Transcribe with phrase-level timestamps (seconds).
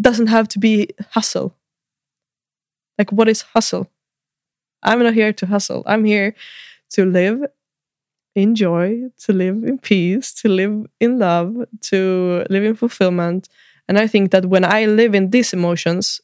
[0.00, 1.54] doesn't have to be hustle.
[2.98, 3.90] Like, what is hustle?
[4.82, 5.82] I'm not here to hustle.
[5.86, 6.34] I'm here
[6.90, 7.42] to live
[8.34, 13.48] in joy, to live in peace, to live in love, to live in fulfillment.
[13.88, 16.20] And I think that when I live in these emotions,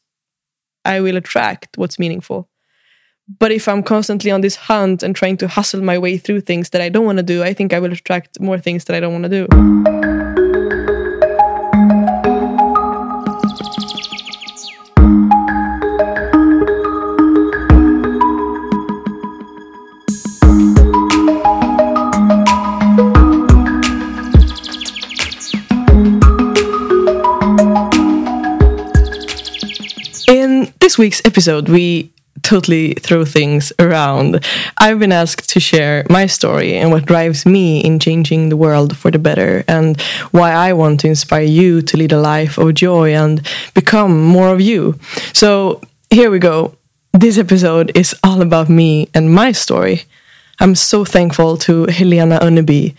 [0.85, 2.49] I will attract what's meaningful.
[3.39, 6.71] But if I'm constantly on this hunt and trying to hustle my way through things
[6.71, 9.01] that I don't want to do, I think I will attract more things that I
[9.01, 10.20] don't want to do.
[30.91, 32.11] This week's episode, we
[32.43, 34.45] totally throw things around.
[34.77, 38.97] I've been asked to share my story and what drives me in changing the world
[38.97, 40.01] for the better, and
[40.33, 43.41] why I want to inspire you to lead a life of joy and
[43.73, 44.99] become more of you.
[45.33, 45.81] So,
[46.11, 46.75] here we go.
[47.13, 50.07] This episode is all about me and my story.
[50.59, 52.97] I'm so thankful to Helena Unneby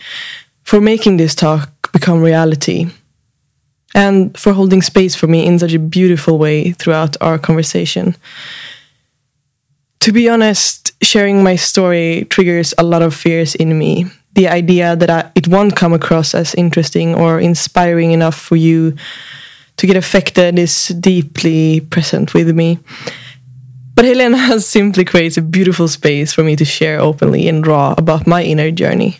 [0.64, 2.88] for making this talk become reality
[3.94, 8.16] and for holding space for me in such a beautiful way throughout our conversation.
[10.00, 14.06] To be honest, sharing my story triggers a lot of fears in me.
[14.34, 18.96] The idea that I, it won't come across as interesting or inspiring enough for you
[19.76, 22.78] to get affected is deeply present with me.
[23.94, 27.94] But Helena has simply creates a beautiful space for me to share openly and raw
[27.96, 29.18] about my inner journey.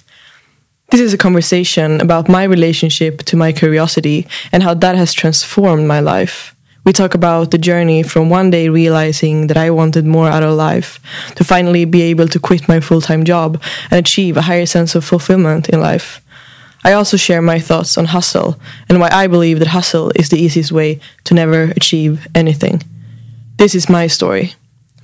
[0.92, 5.88] This is a conversation about my relationship to my curiosity and how that has transformed
[5.88, 6.54] my life.
[6.84, 10.54] We talk about the journey from one day realizing that I wanted more out of
[10.54, 11.00] life
[11.36, 13.58] to finally be able to quit my full time job
[13.90, 16.20] and achieve a higher sense of fulfillment in life.
[16.84, 20.36] I also share my thoughts on hustle and why I believe that hustle is the
[20.38, 22.82] easiest way to never achieve anything.
[23.56, 24.52] This is my story.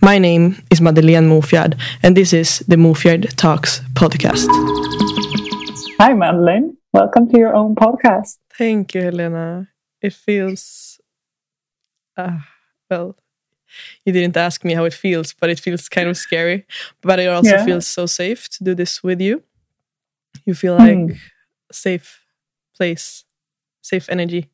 [0.03, 4.48] My name is Madeleine Mofjard, and this is the Mofjard Talks podcast.
[6.00, 6.76] Hi, Madeleine.
[6.92, 8.38] Welcome to your own podcast.
[8.56, 9.69] Thank you, Helena.
[10.03, 11.00] It feels,
[12.16, 12.38] uh,
[12.91, 13.16] well,
[14.04, 16.66] you didn't ask me how it feels, but it feels kind of scary.
[17.03, 17.64] But it also Yeah.
[17.64, 19.42] feels so safe to do this with you.
[20.44, 21.20] You feel like
[21.70, 22.20] a safe
[22.76, 23.25] place,
[23.82, 24.50] safe energy.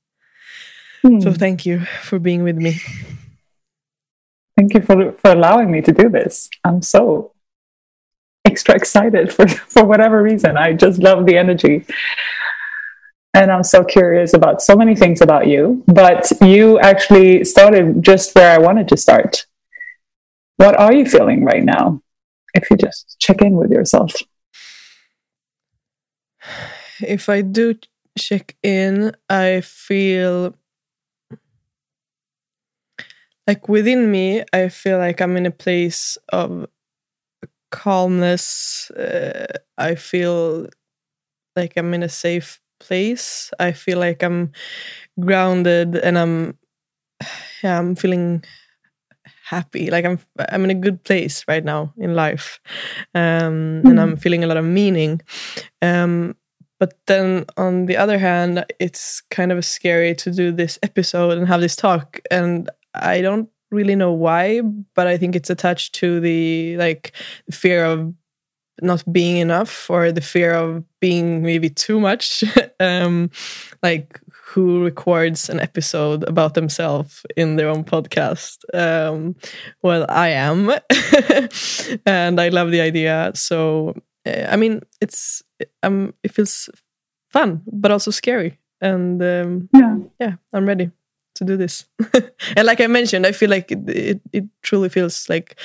[1.03, 1.19] Hmm.
[1.21, 2.81] So thank you for being with me.
[4.57, 6.51] Thank you for, for allowing me to do this.
[6.65, 7.34] I'm so
[8.45, 10.57] extra excited for, for whatever reason.
[10.57, 11.85] I just love the energy.
[13.35, 15.83] And I'm so curious about so many things about you.
[15.87, 19.47] But you actually started just where I wanted to start.
[20.57, 22.01] What are you feeling right now?
[22.55, 24.13] If you just check in with yourself.
[27.01, 27.75] If I do
[28.17, 30.55] check in, I feel
[33.49, 36.67] like within me, I feel like I'm in a place of
[37.75, 38.89] calmness.
[38.93, 39.47] Uh,
[39.77, 40.69] I feel
[41.57, 43.51] like I'm in a safe place.
[43.59, 44.53] I feel like I'm
[45.19, 46.59] grounded and I'm
[47.63, 48.45] yeah, I'm feeling
[49.45, 49.91] happy.
[49.91, 52.61] Like I'm I'm in a good place right now in life.
[53.15, 55.21] Um and I'm feeling a lot of meaning.
[55.83, 56.37] Um
[56.79, 61.49] but then on the other hand, it's kind of scary to do this episode and
[61.49, 64.61] have this talk and I don't really know why,
[64.95, 67.13] but I think it's attached to the like
[67.51, 68.15] fear of
[68.83, 72.43] not being enough or the fear of being maybe too much.
[72.81, 73.31] um,
[73.83, 78.59] like who records an episode about themselves in their own podcast?
[78.73, 79.35] Um,
[79.83, 80.71] well, I am,
[82.07, 83.33] and I love the idea.
[83.35, 83.95] So,
[84.27, 85.43] uh, I mean, it's
[85.83, 86.69] um, it feels
[87.31, 89.97] fun, but also scary, and um, Yeah.
[90.21, 90.91] yeah, I'm ready
[91.35, 91.85] to do this.
[92.57, 95.57] and like I mentioned, I feel like it, it, it truly feels like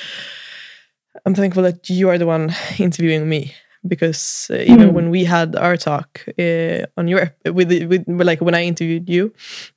[1.26, 3.54] I'm thankful that you are the one interviewing me
[3.86, 4.92] because uh, even Mm.
[4.92, 9.32] when we had our talk uh, on Europe with with like when I interviewed you,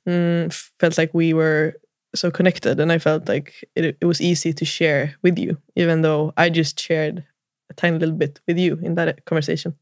[0.06, 1.74] mm, felt like we were
[2.14, 6.02] so connected, and I felt like it, it was easy to share with you, even
[6.02, 7.24] though I just shared
[7.70, 9.74] a tiny little bit with you in that conversation.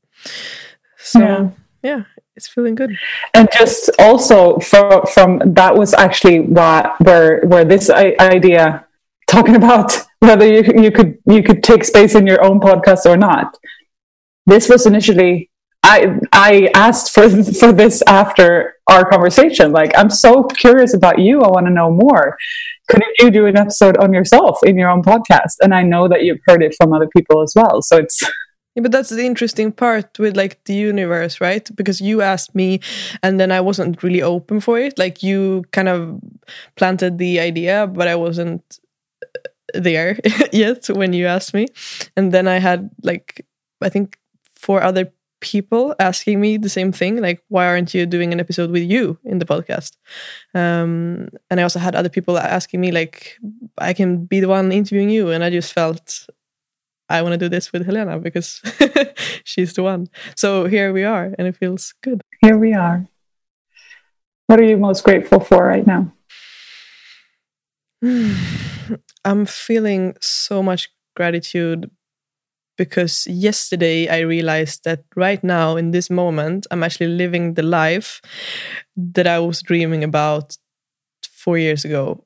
[0.96, 1.50] So Yeah.
[1.82, 2.02] yeah,
[2.36, 2.96] it's feeling good.
[3.34, 8.86] and just also for, from that was actually why where where this idea
[9.26, 13.16] talking about whether you you could you could take space in your own podcast or
[13.16, 13.56] not.
[14.46, 15.50] This was initially
[15.84, 17.28] i i asked for
[17.60, 19.72] for this after our conversation.
[19.72, 21.42] Like i'm so curious about you.
[21.42, 22.36] I want to know more.
[22.88, 25.54] Couldn't you do an episode on yourself in your own podcast?
[25.62, 27.82] And i know that you've heard it from other people as well.
[27.82, 28.22] So it's
[28.74, 31.68] Yeah, but that's the interesting part with like the universe, right?
[31.76, 32.80] Because you asked me
[33.22, 34.98] and then I wasn't really open for it.
[34.98, 36.18] Like you kind of
[36.76, 38.78] planted the idea, but I wasn't
[39.74, 40.18] there
[40.52, 41.68] yet when you asked me.
[42.16, 43.44] And then I had like
[43.82, 44.18] I think
[44.54, 48.70] four other people asking me the same thing like why aren't you doing an episode
[48.70, 49.96] with you in the podcast
[50.54, 53.36] um, and i also had other people asking me like
[53.78, 56.28] i can be the one interviewing you and i just felt
[57.12, 58.60] i want to do this with helena because
[59.44, 60.08] she's the one.
[60.36, 62.22] So here we are and it feels good.
[62.40, 63.06] Here we are.
[64.46, 66.12] What are you most grateful for right now?
[69.24, 71.90] I'm feeling so much gratitude
[72.76, 78.20] because yesterday I realized that right now, in this moment, I'm actually living the life
[78.96, 80.56] that I was dreaming about
[81.22, 82.24] four years ago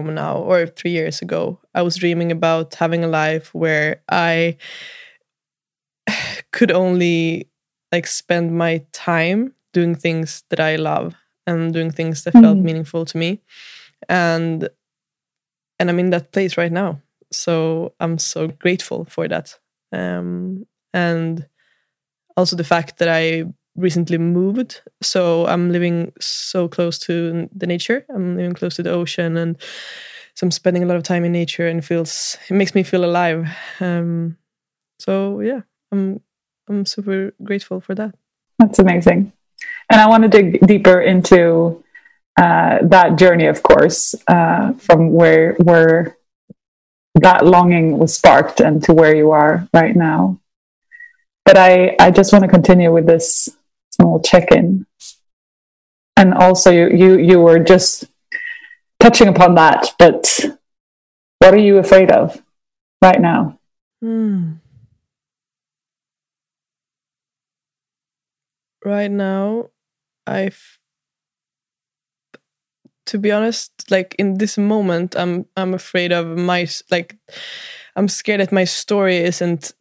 [0.00, 1.60] from now, or three years ago.
[1.74, 4.56] I was dreaming about having a life where I
[6.52, 7.48] could only
[7.90, 11.14] like spend my time doing things that I love
[11.46, 12.42] and doing things that mm.
[12.42, 13.40] felt meaningful to me.
[14.08, 14.68] And
[15.78, 17.00] and I'm in that place right now
[17.34, 19.58] so I'm so grateful for that.
[19.92, 21.46] Um, and
[22.36, 23.44] also the fact that I
[23.76, 28.04] recently moved, so I'm living so close to the nature.
[28.14, 29.56] I'm living close to the ocean, and
[30.34, 33.04] so I'm spending a lot of time in nature, and feels it makes me feel
[33.04, 33.48] alive.
[33.80, 34.36] Um,
[34.98, 35.60] so yeah,
[35.90, 36.20] I'm
[36.68, 38.14] I'm super grateful for that.
[38.58, 39.32] That's amazing,
[39.90, 41.82] and I want to dig deeper into
[42.40, 46.16] uh, that journey, of course, uh, from where where
[47.20, 50.38] that longing was sparked and to where you are right now.
[51.44, 53.48] But I, I just want to continue with this
[53.94, 54.86] small check-in.
[56.16, 58.04] And also you, you, you were just
[59.00, 60.40] touching upon that, but
[61.38, 62.40] what are you afraid of
[63.00, 63.58] right now?
[64.00, 64.52] Hmm.
[68.84, 69.70] Right now,
[70.26, 70.78] I've
[73.06, 77.16] to be honest like in this moment i'm i'm afraid of my like
[77.96, 79.74] i'm scared that my story isn't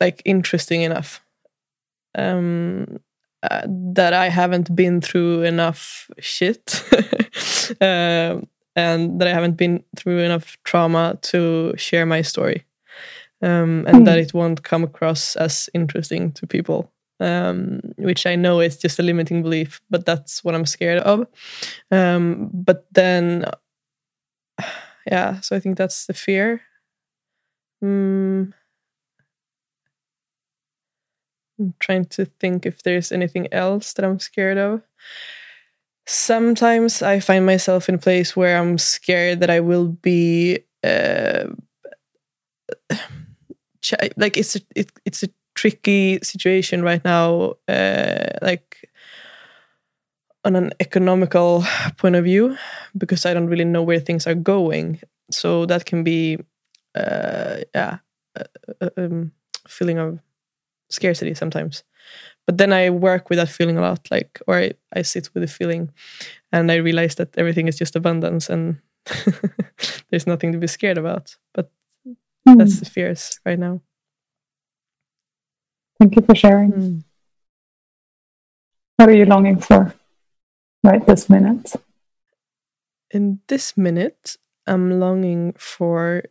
[0.00, 1.22] like interesting enough
[2.16, 2.98] um
[3.42, 6.82] uh, that i haven't been through enough shit
[7.80, 8.40] uh,
[8.76, 12.64] and that i haven't been through enough trauma to share my story
[13.42, 14.04] um, and mm.
[14.04, 16.90] that it won't come across as interesting to people
[17.20, 21.26] um, which I know is just a limiting belief, but that's what I'm scared of.
[21.90, 23.44] Um, but then,
[25.06, 26.62] yeah, so I think that's the fear.
[27.84, 28.52] Mm,
[31.60, 34.82] I'm trying to think if there's anything else that I'm scared of.
[36.06, 40.60] Sometimes I find myself in a place where I'm scared that I will be.
[40.82, 41.48] Uh,
[44.16, 48.90] like it's a, it, it's a tricky situation right now, uh, like
[50.44, 51.64] on an economical
[51.98, 52.56] point of view,
[52.96, 55.00] because I don't really know where things are going.
[55.30, 56.38] So that can be,
[56.94, 57.98] uh, yeah,
[58.34, 58.46] a,
[58.80, 59.32] a um,
[59.68, 60.18] feeling of
[60.90, 61.84] scarcity sometimes.
[62.46, 65.42] But then I work with that feeling a lot, like, or I, I sit with
[65.42, 65.92] the feeling,
[66.52, 68.78] and I realize that everything is just abundance and
[70.10, 71.36] there's nothing to be scared about.
[71.54, 71.70] But
[72.06, 72.58] mm.
[72.58, 73.82] that's the fears right now.
[75.98, 76.72] Thank you for sharing.
[76.72, 77.04] Mm.
[78.96, 79.94] What are you longing for
[80.82, 81.72] right this minute?
[83.10, 86.24] In this minute, I'm longing for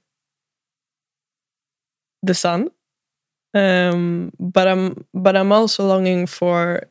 [2.22, 2.72] the sun.
[3.54, 6.84] Um, but I'm but I'm also longing for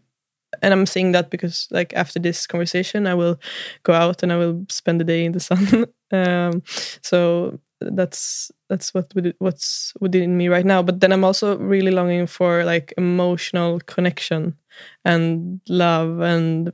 [0.63, 3.39] and I'm saying that because like after this conversation I will
[3.85, 5.87] go out and I will spend the day in the sun.
[6.13, 6.63] um,
[7.03, 10.83] so that's that's what what's within me right now.
[10.83, 14.57] But then i'm also really longing for like emotional connection
[15.05, 16.73] and love and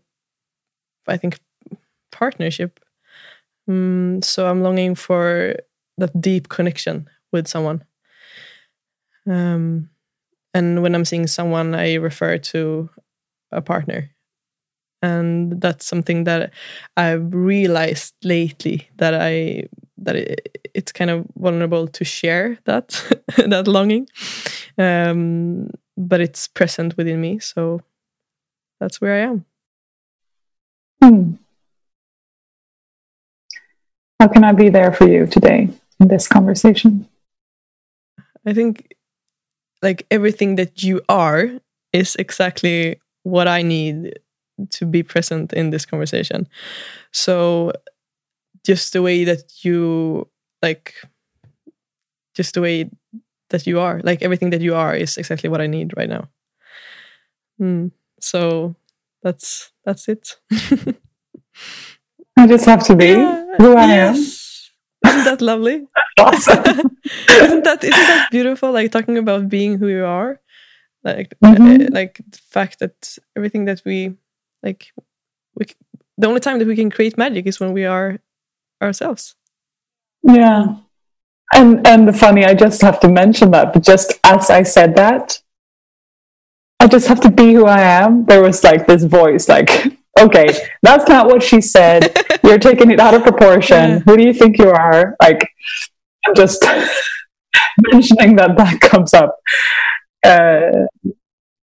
[1.07, 1.39] i think
[2.13, 2.81] partnership.
[3.69, 5.57] Um, so i'm longing for
[5.99, 7.85] that deep connection with someone
[9.29, 9.89] um,
[10.53, 12.89] and when i'm seeing someone i refer to
[13.53, 14.11] a partner.
[15.03, 16.53] And that's something that
[16.97, 19.65] i've realized lately that i
[19.99, 22.89] that it, it's kind of vulnerable to share that
[23.37, 24.09] that longing.
[24.79, 27.81] Um, but it's present within me so
[28.81, 29.45] that's where i am.
[31.03, 31.35] Hmm.
[34.21, 35.69] how can i be there for you today
[36.01, 37.07] in this conversation?
[38.47, 38.94] I think
[39.83, 41.51] like everything that you are
[41.93, 44.19] is exactly what i need
[44.71, 46.47] to be present in this conversation
[47.13, 47.73] so
[48.65, 50.27] just the way that you
[50.63, 50.95] like
[52.35, 52.91] just the way
[53.51, 56.29] that you are like everything that you are is exactly what i need right now
[57.61, 57.91] mm.
[58.21, 58.75] so
[59.23, 60.37] that's that's it
[62.37, 64.44] I just have to be Yeah, who I yes.
[65.15, 65.87] Isn't that lovely?
[66.19, 66.63] Awesome.
[67.29, 68.71] isn't that isn't that beautiful?
[68.73, 70.41] Like talking about being who you are,
[71.03, 71.87] like Mhm.
[71.87, 74.15] uh, like the fact that everything that we
[74.63, 74.93] like,
[75.57, 75.67] we
[76.19, 78.19] the only time that we can create magic is when we are
[78.81, 79.35] ourselves.
[80.23, 80.77] Yeah.
[81.55, 84.95] And and the funny, I just have to mention that, but just as I said
[84.97, 85.43] that,
[86.81, 88.25] I just have to be who I am.
[88.27, 89.71] There was like this voice, like,
[90.21, 90.47] okay,
[90.83, 92.17] that's not what she said.
[92.43, 93.77] You're taking it out of proportion.
[93.77, 93.99] Yeah.
[94.01, 95.17] Who do you think you are?
[95.21, 95.49] Like,
[96.27, 96.65] I'm just
[97.93, 99.37] mentioning that that comes up.
[100.25, 100.87] Uh,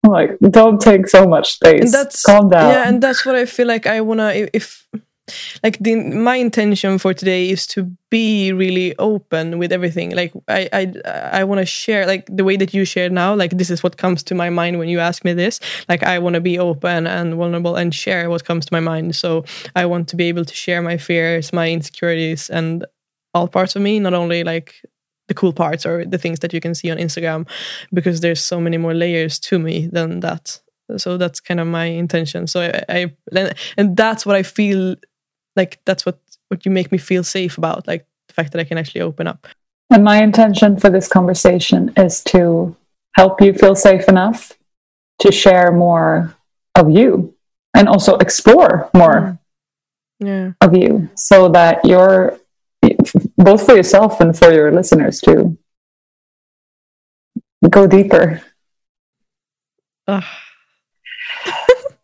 [0.07, 1.81] like, don't take so much space.
[1.81, 2.71] And that's Calm down.
[2.71, 4.87] yeah, and that's what I feel like I wanna if.
[5.63, 10.15] Like the my intention for today is to be really open with everything.
[10.15, 13.59] Like i i i want to share like the way that you share now like
[13.59, 15.61] this is what comes to my mind when you ask me this.
[15.89, 19.17] Like i want to be open and vulnerable and share what comes to my mind.
[19.17, 22.87] So i want to be able to share my fears my insecurities and
[23.35, 24.75] all parts of me not only like
[25.29, 27.49] the cool parts or the things that you can see on instagram
[27.93, 30.61] because there's so many more layers to me than that.
[30.99, 32.47] So that's kind of my intention.
[32.47, 34.95] So i, I and that's what i feel
[35.57, 38.65] like that's what what you make me feel safe about like the fact that i
[38.65, 39.47] can actually open up.
[39.91, 42.77] And my intention for this conversation is to
[43.15, 44.53] help you feel safe enough
[45.21, 46.35] to share more
[46.75, 47.35] of you
[47.75, 49.39] and also explore more
[50.19, 50.53] yeah.
[50.61, 52.39] of you so that you're
[53.37, 55.57] both for yourself and for your listeners to
[57.71, 58.43] go deeper.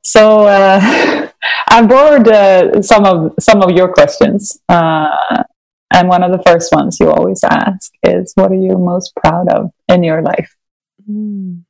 [0.02, 0.80] So uh,
[1.73, 5.17] I borrowed uh, some of some of your questions, uh,
[5.91, 9.49] and one of the first ones you always ask is, "What are you most proud
[9.49, 10.55] of in your life?"
[11.11, 11.64] Mm.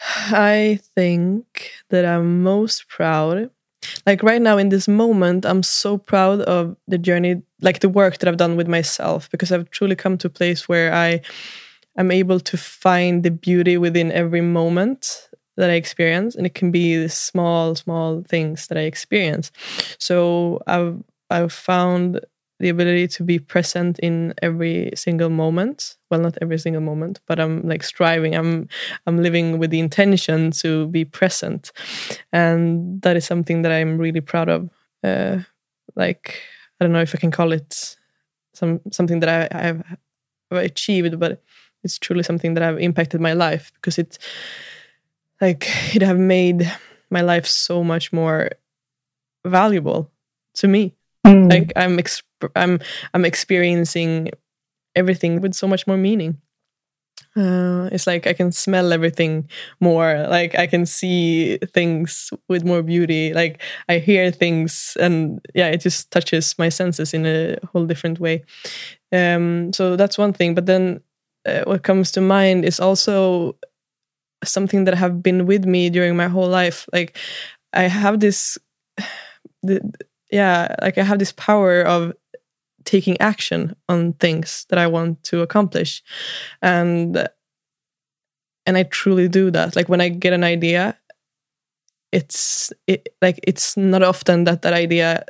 [0.00, 3.50] I think that I'm most proud.
[4.06, 8.18] Like right now in this moment, I'm so proud of the journey, like the work
[8.18, 11.20] that I've done with myself, because I've truly come to a place where I
[11.98, 15.27] am able to find the beauty within every moment
[15.58, 19.52] that I experience, and it can be the small, small things that I experience.
[19.98, 22.20] So I've I've found
[22.60, 25.96] the ability to be present in every single moment.
[26.10, 28.34] Well not every single moment but i'm like striving.
[28.34, 28.68] I'm
[29.06, 31.70] i'm living with the intention to be present.
[32.32, 34.70] And that is something that i'm really proud of.
[35.04, 35.40] Uh
[35.96, 36.42] like
[36.80, 37.96] i don't know if i can call it
[38.54, 39.82] some something that i have
[40.50, 41.42] achieved but
[41.84, 44.18] it's truly something that i've impacted my life because it
[45.40, 46.70] like it have made
[47.10, 48.50] my life so much more
[49.46, 50.10] valuable
[50.54, 50.94] to me.
[51.26, 51.50] Mm.
[51.50, 52.22] like i'm exp-
[52.54, 52.78] i'm
[53.12, 54.30] i'm experiencing
[54.94, 56.38] everything with so much more meaning.
[57.36, 59.48] Uh, it's like i can smell everything
[59.80, 60.26] more.
[60.28, 63.34] Like i can see things with more beauty.
[63.34, 68.20] Like i hear things and yeah it just touches my senses in a whole different
[68.20, 68.44] way.
[69.12, 70.54] Um so that's one thing.
[70.54, 71.00] But then
[71.46, 73.56] uh, what comes to mind is also
[74.44, 76.88] something that have been with me during my whole life.
[76.92, 77.16] Like
[77.72, 78.58] i have this
[79.62, 79.80] the,
[80.30, 82.12] yeah like i have this power of
[82.84, 86.02] taking action on things that i want to accomplish.
[86.62, 87.28] And
[88.66, 89.76] and i truly do that.
[89.76, 90.96] Like when i get an idea
[92.10, 95.24] it's it like it's not often that that idea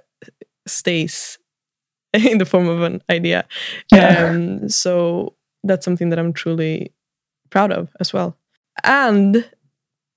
[0.66, 1.38] stays
[2.12, 3.46] in the form of an idea.
[3.92, 4.30] Yeah.
[4.30, 5.34] um so
[5.64, 6.92] that's something that i'm truly
[7.50, 8.36] proud of as well
[8.84, 9.48] and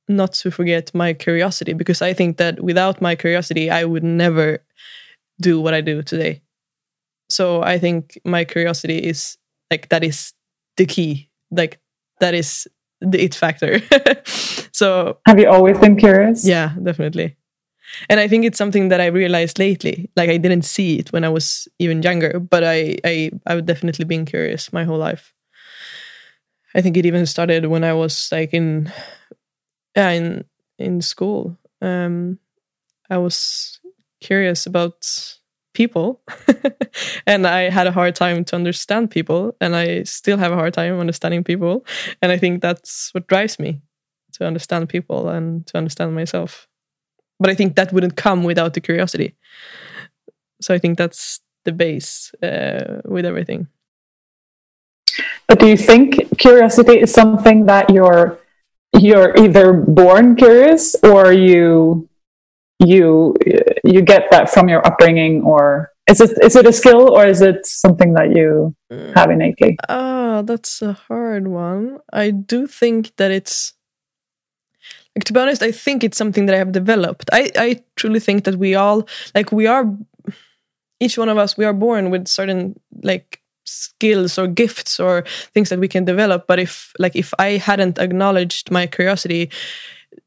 [0.07, 4.63] not to forget my curiosity because I think that without my curiosity, I would never
[5.41, 6.41] do what I do today.
[7.29, 9.37] So I think my curiosity is
[9.71, 10.33] like that is
[10.77, 11.79] the key, like
[12.19, 12.67] that is
[13.01, 13.81] the it factor.
[14.73, 16.45] so Have you always been curious?
[16.45, 17.37] yeah, definitely.
[18.09, 20.09] And I think it's something that I realized lately.
[20.15, 24.05] Like I didn't see it when I was even younger, but I I I've definitely
[24.05, 25.33] been curious my whole life.
[26.75, 28.91] I think it even started when I was like in
[29.95, 30.45] yeah, in
[30.77, 31.57] in school.
[31.81, 32.39] Um
[33.09, 33.79] I was
[34.21, 34.95] curious about
[35.73, 36.21] people
[37.27, 40.73] and I had a hard time to understand people and I still have a hard
[40.73, 41.85] time understanding people
[42.21, 43.81] and I think that's what drives me
[44.33, 46.67] to understand people and to understand myself.
[47.39, 49.35] But I think that wouldn't come without the curiosity.
[50.61, 53.67] So I think that's the base uh, with everything.
[55.47, 58.39] But do you think curiosity is something that you're
[58.99, 62.07] you're either born curious or you
[62.79, 63.35] you
[63.83, 67.41] you get that from your upbringing or is it is it a skill or is
[67.41, 68.75] it something that you
[69.15, 69.77] have innately?
[69.87, 71.99] Ah, that's a hard one.
[72.11, 73.73] I do think that it's
[75.15, 78.19] like to be honest i think it's something that i have developed i i truly
[78.19, 79.85] think that we all like we are
[80.99, 85.69] each one of us we are born with certain like skills or gifts or things
[85.69, 86.47] that we can develop.
[86.47, 89.49] But if like if i hadn't acknowledged my curiosity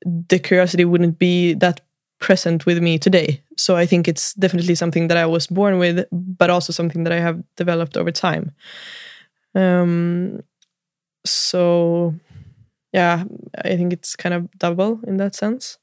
[0.04, 1.80] the curiosity wouldn't be that
[2.20, 3.42] present with me today.
[3.56, 7.12] So i think it's definitely something that i was born with but also something that
[7.12, 8.52] i have developed over time.
[9.54, 10.40] Um
[11.26, 12.14] so
[12.92, 13.24] yeah
[13.64, 15.78] i think it's kind of double in that sense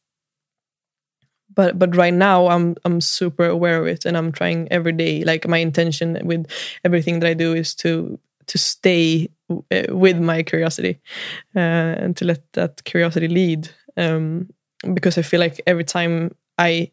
[1.55, 5.24] but but right now i'm i'm super aware of it and i'm trying every day.
[5.24, 6.46] Like my intention with
[6.84, 11.00] everything that i do is to to stay uh, with my curiosity
[11.55, 14.50] uh, and to let that curiosity lead um,
[14.93, 16.89] because i feel like every time i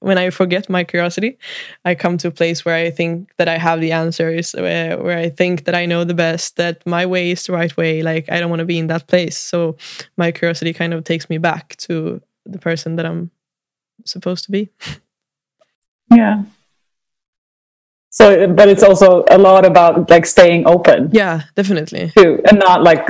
[0.00, 1.38] when i forget my curiosity
[1.84, 5.18] i come to a place where i think that i have the answers where, where
[5.18, 8.30] i think that i know the best that my way is the right way like
[8.30, 9.36] i don't want to be in that place.
[9.36, 9.76] So
[10.16, 13.30] my curiosity kind of takes me back to the person that i'm
[14.04, 14.70] supposed to be.
[16.12, 16.42] Yeah.
[18.10, 21.10] So, but it's also a lot about like staying open.
[21.12, 22.10] Yeah, definitely.
[22.16, 23.08] Too, and not like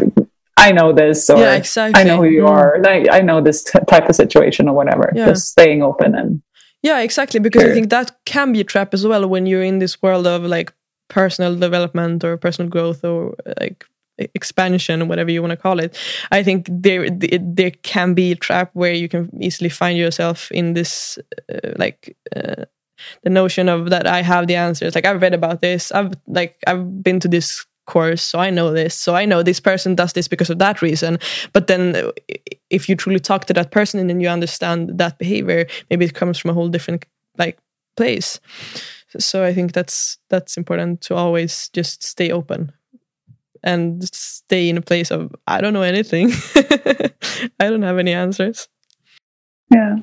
[0.57, 2.01] I know this or yeah, exactly.
[2.01, 2.51] I know who you mm.
[2.51, 2.87] are.
[2.87, 5.11] I, I know this t- type of situation or whatever.
[5.15, 5.27] Yeah.
[5.27, 6.43] Just staying open and.
[6.83, 7.41] Yeah, exactly.
[7.41, 7.71] Because sure.
[7.71, 10.43] I think that can be a trap as well when you're in this world of
[10.45, 10.73] like
[11.09, 13.85] personal development or personal growth or like
[14.35, 15.97] expansion, whatever you want to call it.
[16.31, 20.75] I think there there can be a trap where you can easily find yourself in
[20.75, 21.19] this
[21.53, 22.17] uh, like.
[22.35, 22.65] Uh,
[23.23, 24.95] the notion of that I have the answers.
[24.95, 25.91] Like I've read about this.
[25.91, 28.95] I've like I've been to this course, so I know this.
[28.95, 31.19] So I know this person does this because of that reason.
[31.53, 32.11] But then,
[32.71, 36.15] if you truly talk to that person and then you understand that behavior, maybe it
[36.15, 37.07] comes from a whole different
[37.39, 37.59] like
[37.97, 38.41] place.
[39.19, 42.73] So I think that's that's important to always just stay open
[43.63, 46.33] and stay in a place of I don't know anything.
[47.61, 48.69] I don't have any answers.
[49.73, 49.97] Yeah.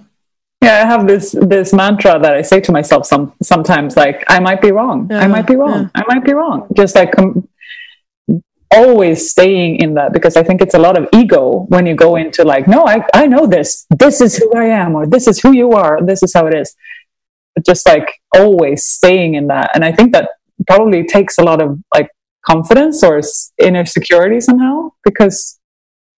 [0.62, 4.40] Yeah, I have this this mantra that I say to myself some sometimes like I
[4.40, 5.08] might be wrong.
[5.10, 5.84] Yeah, I might be wrong.
[5.84, 5.90] Yeah.
[6.02, 6.68] I might be wrong.
[6.76, 7.48] Just like um,
[8.72, 12.16] always staying in that because I think it's a lot of ego when you go
[12.16, 13.86] into like no, I I know this.
[14.00, 16.04] This is who I am or this is who you are.
[16.04, 16.76] This is how it is.
[17.54, 20.30] But just like always staying in that and I think that
[20.66, 22.10] probably takes a lot of like
[22.50, 23.22] confidence or
[23.60, 24.90] inner security somehow?
[25.04, 25.60] Because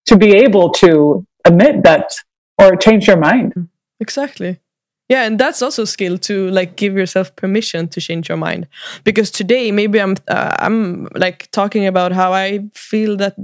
[0.06, 2.14] to be able to admit that
[2.58, 3.70] or change your mind.
[4.00, 4.60] Exactly.
[5.08, 8.68] Yeah and that's also a skill to like give yourself permission to change your mind.
[9.04, 13.36] Because today maybe i'm uh, i'm like talking about how i feel that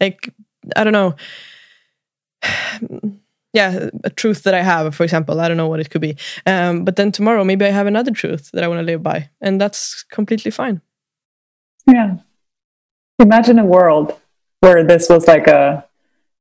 [0.00, 0.32] like
[0.76, 1.14] i don't know.
[3.52, 6.16] Yeah a truth that i have for example i don't know what it could be.
[6.44, 9.30] Um, but then tomorrow maybe i have another truth that i want to live by
[9.40, 10.82] and that's completely fine.
[11.86, 12.16] Yeah
[13.18, 14.18] Imagine a world
[14.60, 15.86] where this was like a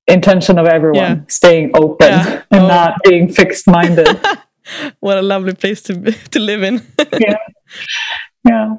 [0.08, 1.22] intention of everyone yeah.
[1.28, 2.44] staying open yeah.
[2.52, 2.68] and oh.
[2.68, 4.08] not being fixed minded.
[5.00, 6.82] what a lovely place to to live in.
[7.20, 7.38] yeah,
[8.44, 8.76] yeah.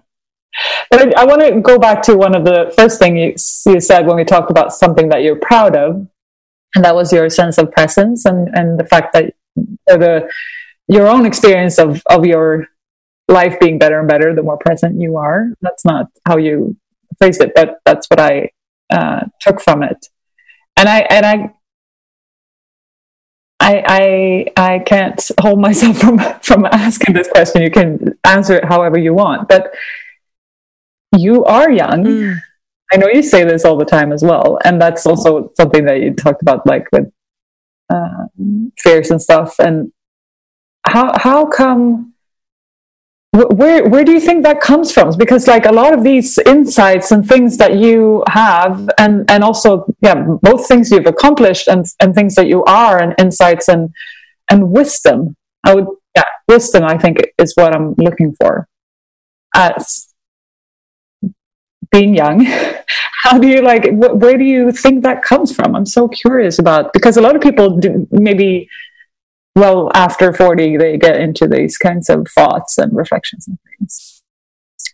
[0.90, 3.80] But I, I, want to go back to one of the first things you, you
[3.80, 6.06] said when we talked about something that you're proud of,
[6.74, 9.34] and that was your sense of presence and and the fact that
[9.90, 10.28] uh, the
[10.88, 12.68] your own experience of of your
[13.28, 15.48] life being better and better the more present you are.
[15.60, 16.76] That's not how you
[17.18, 18.50] phrased it, but that's what I
[18.90, 20.06] uh, took from it.
[20.76, 21.54] And I and I,
[23.60, 23.84] I
[24.56, 27.62] I I can't hold myself from from asking this question.
[27.62, 29.74] You can answer it however you want, but
[31.16, 32.04] you are young.
[32.04, 32.36] Mm.
[32.92, 36.00] I know you say this all the time as well, and that's also something that
[36.00, 37.10] you talked about, like with
[37.90, 38.26] uh,
[38.78, 39.58] fears and stuff.
[39.58, 39.92] And
[40.86, 42.14] how how come
[43.36, 45.16] where where do you think that comes from?
[45.16, 49.84] Because like a lot of these insights and things that you have and and also
[50.00, 53.90] yeah both things you've accomplished and and things that you are and insights and
[54.50, 55.36] and wisdom.
[55.64, 58.68] I would yeah wisdom i think is what i'm looking for.
[59.54, 60.08] As
[61.90, 62.44] being young
[63.22, 65.74] how do you like wh- where do you think that comes from?
[65.74, 68.68] I'm so curious about because a lot of people do, maybe
[69.56, 74.22] well after 40 they get into these kinds of thoughts and reflections and things.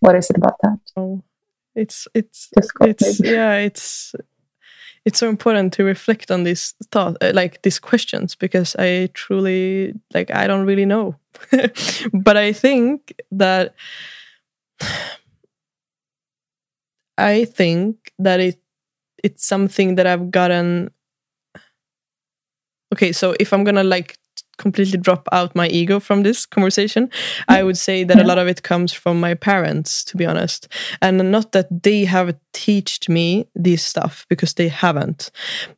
[0.01, 0.79] What is it about that?
[0.97, 1.23] Oh
[1.75, 3.35] it's it's Difficult, it's maybe.
[3.35, 4.15] yeah it's
[5.05, 9.95] it's so important to reflect on these thoughts uh, like these questions because i truly
[10.15, 11.17] like i don't really know.
[12.13, 13.75] But i think that
[17.19, 18.61] i think that it
[19.25, 20.91] it's something that i've gotten
[22.93, 24.17] okay so if i'm gonna like
[24.63, 27.11] completely drop out my ego from this conversation,
[27.49, 30.69] I would say that a lot of it comes from my parents, to be honest.
[31.03, 35.31] And not that they have taught me this stuff because they haven't,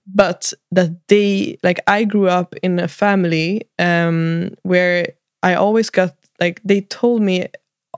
[0.06, 6.14] but that they, like, I grew up in a family um, where I always got,
[6.40, 7.48] like, they told me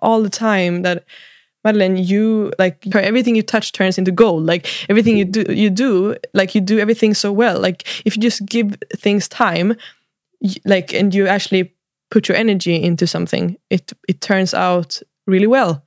[0.00, 1.04] all the time that
[1.66, 4.46] Madeleine, you like everything you touch turns into gold.
[4.46, 7.58] Like everything you do, you do like you do everything so well.
[7.58, 9.76] Like if you just give things time,
[10.64, 11.74] like and you actually
[12.10, 15.84] put your energy into something, it it turns out really well.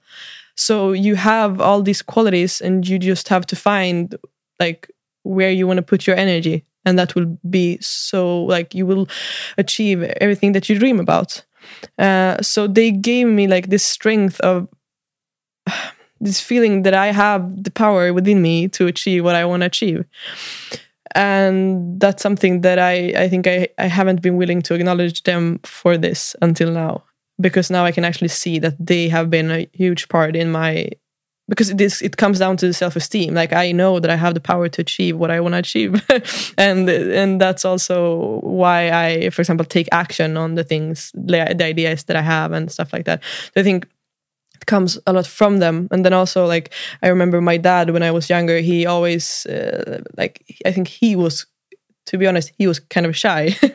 [0.55, 4.15] So you have all these qualities, and you just have to find
[4.59, 4.91] like
[5.23, 9.07] where you want to put your energy, and that will be so like you will
[9.57, 11.43] achieve everything that you dream about.
[11.97, 14.67] Uh, so they gave me like this strength of
[16.21, 19.67] this feeling that I have the power within me to achieve what I want to
[19.67, 20.05] achieve.
[21.15, 25.59] And that's something that I, I think I, I haven't been willing to acknowledge them
[25.63, 27.03] for this until now.
[27.41, 30.89] Because now I can actually see that they have been a huge part in my
[31.49, 33.33] because this it comes down to the self-esteem.
[33.33, 36.05] Like i know that i have the power to achieve what i want to achieve.
[36.57, 42.03] And and that's also why i for example take action on the things the ideas
[42.03, 43.23] that i have and stuff like that.
[43.55, 43.87] So i think
[44.69, 45.87] comes a lot from them.
[45.91, 50.01] And then also like i remember my dad when i was younger he always uh,
[50.17, 51.47] like i think he was
[52.05, 53.43] to be honest he was kind of shy.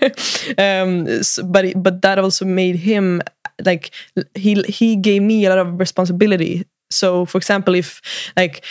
[0.58, 3.22] Um, so, but but that also made him
[3.64, 3.90] like
[4.34, 6.64] he he gave me a lot of responsibility.
[6.90, 8.00] So for example if
[8.36, 8.64] like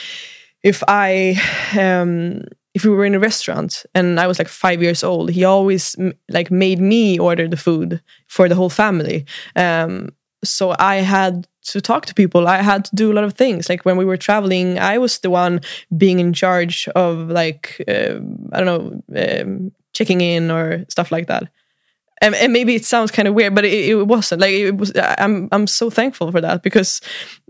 [0.62, 1.36] if i
[1.80, 5.44] um if we were in a restaurant and I was like five years old, he
[5.44, 5.96] always
[6.30, 9.26] like made me order the food for the whole family.
[9.56, 10.10] Um,
[10.44, 12.48] so I had to talk to people.
[12.48, 13.70] I had to do a lot of things.
[13.70, 15.62] Like when we were traveling, I was the one
[15.96, 18.20] being in charge of like uh,
[18.52, 21.50] I don't know um, checking in or stuff like that.
[22.22, 24.40] And, and maybe it sounds kind of weird, but it, it, wasn't.
[24.42, 24.94] Like it was.
[24.96, 27.02] I'm I'm so thankful for that because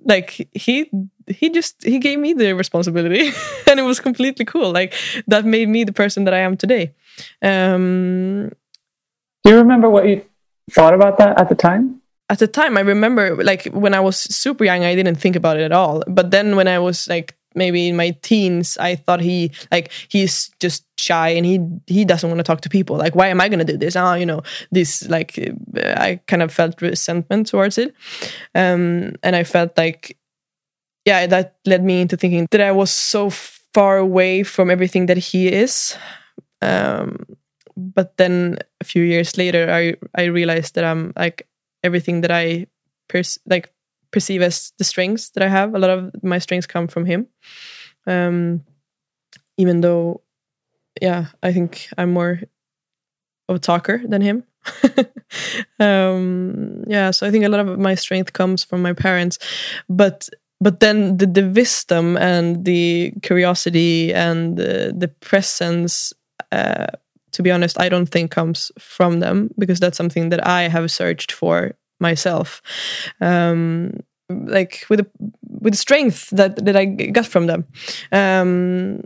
[0.05, 0.89] like he
[1.27, 3.31] he just he gave me the responsibility
[3.69, 4.71] and it was completely cool.
[4.71, 4.93] Like
[5.27, 6.93] that made me the person that I am today.
[7.41, 8.51] Um,
[9.43, 10.23] do you remember what you
[10.71, 12.01] thought about that at the time?
[12.29, 15.57] At the time i remember like when i was super young i didn't think about
[15.57, 16.03] it at all.
[16.07, 20.49] But then when i was like maybe in my teens i thought he like he's
[20.59, 22.97] just shy and he he doesn't want to talk to people.
[22.97, 23.95] Like why am i going to do this?
[23.95, 25.37] Ah you know this like
[25.75, 27.93] i kind of felt resentment towards it.
[28.55, 30.17] Um and i felt like
[31.05, 35.17] yeah that led me into thinking that i was so far away from everything that
[35.17, 35.97] he is.
[36.61, 37.25] Um
[37.75, 41.47] but then a few years later i i realized that i'm like
[41.83, 42.67] everything that I
[43.45, 43.73] like
[44.11, 45.75] perceive as the strengths that I have.
[45.75, 47.27] A lot of my strengths come from him.
[48.07, 48.63] Um,
[49.57, 50.21] even though,
[51.01, 52.41] yeah, I think I'm more
[53.49, 54.43] of a talker than him.
[55.79, 59.37] um, yeah, so I think a lot of my strength comes from my parents,
[59.89, 60.29] but
[60.61, 66.13] but then the, the wisdom and the curiosity and the, the presence
[66.53, 66.87] uh,
[67.33, 70.91] to be honest, I don't think comes from them because that's something that I have
[70.91, 72.61] searched for myself.
[73.21, 75.07] Um, like with the,
[75.41, 77.65] with the strength that that I got from them.
[78.11, 79.03] Um,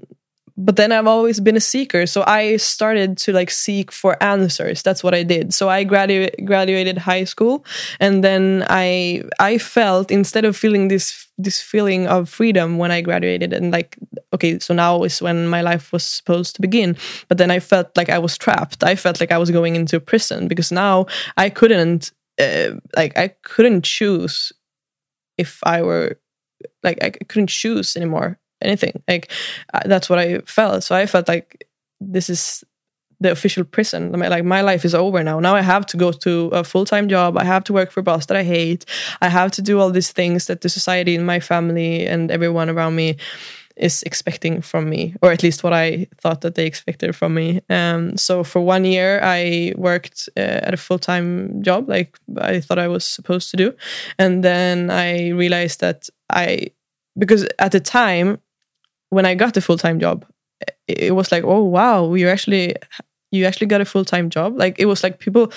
[0.57, 4.81] but then I've always been a seeker, so I started to like seek for answers.
[4.81, 5.53] That's what I did.
[5.53, 7.63] So I gradu- graduated high school,
[7.99, 13.01] and then I I felt instead of feeling this this feeling of freedom when I
[13.01, 13.97] graduated, and like
[14.33, 16.97] okay, so now is when my life was supposed to begin.
[17.27, 18.83] But then I felt like I was trapped.
[18.83, 21.05] I felt like I was going into prison because now
[21.37, 24.51] I couldn't uh, like I couldn't choose
[25.37, 26.19] if I were
[26.81, 29.01] like I couldn't choose anymore anything.
[29.07, 29.31] Like
[29.85, 30.83] that's what I felt.
[30.83, 31.67] So I felt like
[31.99, 32.63] this is
[33.19, 34.11] the official prison.
[34.11, 35.39] Like my life is over now.
[35.39, 37.37] Now I have to go to a full time job.
[37.37, 38.85] I have to work for a boss that I hate.
[39.21, 42.69] I have to do all these things that the society and my family and everyone
[42.69, 43.17] around me
[43.75, 47.61] is expecting from me, or at least what I thought that they expected from me.
[47.69, 52.59] Um, so for one year, I worked uh, at a full time job, like I
[52.59, 53.73] thought I was supposed to do,
[54.17, 56.71] and then I realized that I,
[57.17, 58.39] because at the time
[59.09, 60.25] when I got the full time job,
[60.87, 62.75] it was like, oh wow, you actually
[63.31, 64.57] you actually got a full time job.
[64.57, 65.51] Like it was like people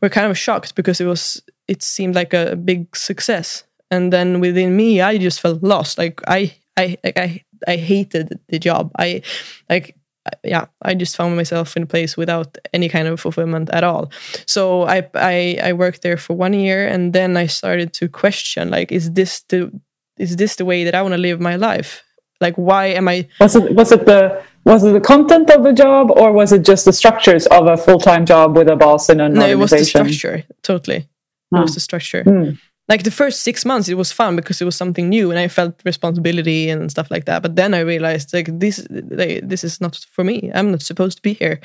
[0.00, 3.64] were kind of shocked because it was it seemed like a big success.
[3.90, 5.98] And then within me, I just felt lost.
[5.98, 8.90] Like I I like I I hated the job.
[8.98, 9.22] I
[9.68, 9.96] like
[10.42, 14.10] yeah, I just found myself in a place without any kind of fulfillment at all.
[14.46, 18.70] So I I I worked there for one year, and then I started to question
[18.70, 19.70] like, is this the
[20.18, 22.02] is this the way that I want to live my life?
[22.40, 23.28] Like, why am I?
[23.40, 26.62] Was it was it the was it the content of the job or was it
[26.64, 29.70] just the structures of a full-time job with a boss and an no, it was
[29.70, 30.44] the structure.
[30.62, 31.06] Totally, it
[31.54, 31.62] Ah.
[31.62, 32.22] was the structure.
[32.24, 32.50] Hmm.
[32.88, 35.48] Like the first six months, it was fun because it was something new, and I
[35.48, 37.42] felt responsibility and stuff like that.
[37.42, 40.52] But then I realized like this, like, this is not for me.
[40.54, 41.58] I'm not supposed to be here.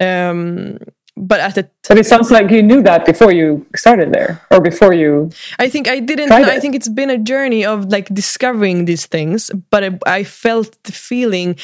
[0.00, 0.78] Um,
[1.20, 4.60] but at the But it sounds like you knew that before you started there, or
[4.60, 5.30] before you.
[5.58, 6.32] I think I didn't.
[6.32, 10.82] I think it's been a journey of like discovering these things, but I, I felt
[10.84, 11.56] the feeling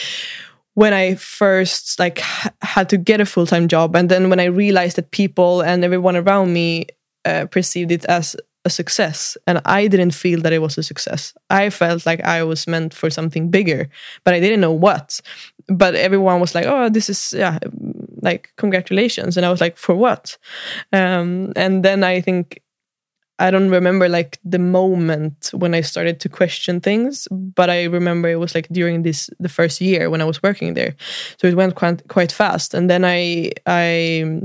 [0.75, 4.41] when I first like h- had to get a full time job, and then when
[4.41, 6.87] I realized that people and everyone around me
[7.25, 8.37] uh, perceived it as
[8.67, 11.33] a success, and I didn't feel that it was a success.
[11.49, 13.89] I felt like I was meant for something bigger,
[14.25, 15.21] but I didn't know what.
[15.69, 17.59] But everyone was like, "Oh, this is yeah."
[18.23, 20.37] Like congratulations, and I was like, "For what?"
[20.93, 22.61] Um, and then I think
[23.39, 28.29] I don't remember like the moment when I started to question things, but I remember
[28.29, 30.95] it was like during this the first year when I was working there.
[31.39, 34.41] So it went quite quite fast, and then I I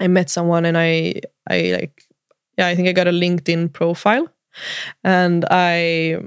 [0.00, 2.07] I met someone and I I like
[2.58, 4.28] yeah I think I got a LinkedIn profile,
[5.04, 6.18] and I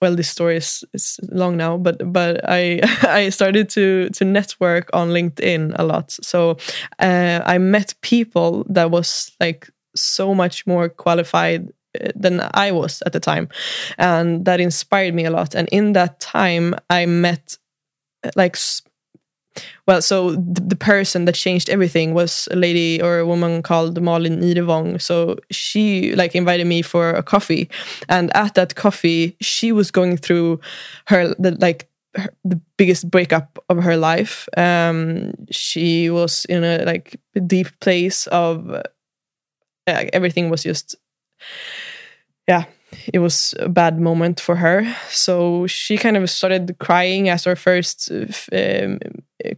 [0.00, 4.88] well this story is, is long now but but i i started to to network
[4.92, 6.10] on linkedin a lot.
[6.10, 6.56] So
[6.98, 11.68] uh, i met people that was like so much more qualified
[12.00, 13.48] uh, than i was at the time
[13.98, 15.54] and that inspired me a lot.
[15.54, 17.58] And in that time i met
[18.36, 18.56] like
[19.86, 24.00] well so the, the person that changed everything was a lady or a woman called
[24.00, 27.68] Malin Nidevong so she like invited me for a coffee.
[28.08, 30.60] And at that coffee she was going through
[31.06, 34.48] her the like her, the biggest breakup of her life.
[34.56, 38.82] Um she was in a like deep place of uh,
[39.86, 40.94] everything was just
[42.48, 42.64] yeah
[43.12, 44.84] it was a bad moment for her.
[45.08, 48.98] So she kind of started crying as her first uh, um,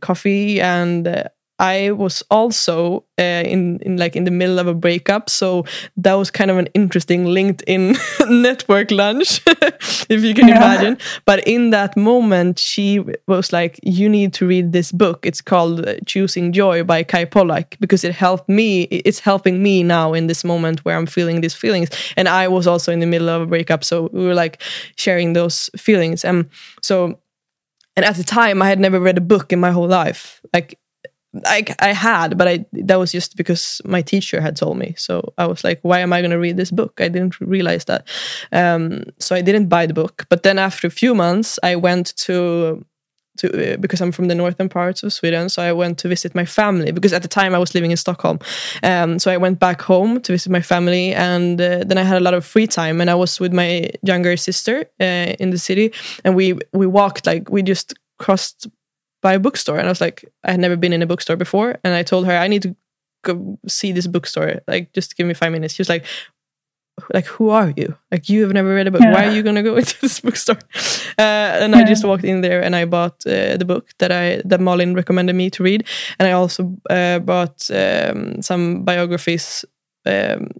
[0.00, 1.24] coffee and uh,
[1.58, 5.64] I was also uh, in in like in the middle of a breakup, so
[5.96, 7.96] that was kind of an interesting LinkedIn
[8.42, 9.40] network lunch,
[10.08, 10.56] if you can Yeah.
[10.56, 10.98] imagine.
[11.24, 15.24] But in that moment, she was like, "You need to read this book.
[15.24, 18.82] It's called uh, Choosing Joy by Kay Pollak because it helped me.
[18.90, 22.66] It's helping me now in this moment where I'm feeling these feelings." And I was
[22.66, 24.60] also in the middle of a breakup, so we were like
[24.96, 26.24] sharing those feelings.
[26.24, 26.46] And
[26.80, 27.18] so
[27.96, 30.40] and at the time i had never read a book in my whole life.
[30.52, 30.78] Like
[31.46, 34.94] I, I had but i that was just because my teacher had told me.
[34.96, 37.00] So i was like why am i going to read this book?
[37.00, 38.06] I didn't realize that.
[38.52, 40.26] Um, so i didn't buy the book.
[40.28, 42.84] But then after a few months i went to
[43.38, 46.34] to uh, because i'm from the northern parts of sweden so i went to visit
[46.34, 48.38] my family because at the time i was living in stockholm.
[48.82, 52.16] Um, so i went back home to visit my family and uh, then i had
[52.16, 55.58] a lot of free time and i was with my younger sister uh, in the
[55.58, 55.92] city
[56.24, 58.68] and we we walked like we just crossed
[59.22, 61.78] by a bookstore and i was like i had never been in a bookstore before
[61.84, 62.76] and i told her i need to
[63.22, 65.74] go see this bookstore like just give me five minutes.
[65.74, 66.04] She was like
[67.14, 67.96] like who are you?
[68.10, 69.00] Like you have never read a book.
[69.00, 70.58] Why are you going to go into this bookstore?
[71.18, 74.42] Uh, and i just walked in there and i bought uh, the book that i
[74.44, 75.86] that Malin recommended me to read.
[76.18, 79.64] And i also uh, bought um, some biographies
[80.06, 80.50] um,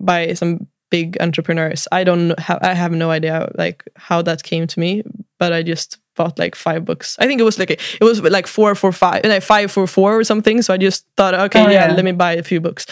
[0.00, 1.86] by some big entrepreneurs.
[1.92, 5.02] I don't know how i have no idea like how that came to me
[5.38, 7.08] but i just bought like five books.
[7.22, 10.10] I think it was like it was like four for five like five for four
[10.20, 10.56] or something.
[10.64, 11.96] So i just thought okay Oh, yeah, yeah.
[11.98, 12.82] let me buy a few books.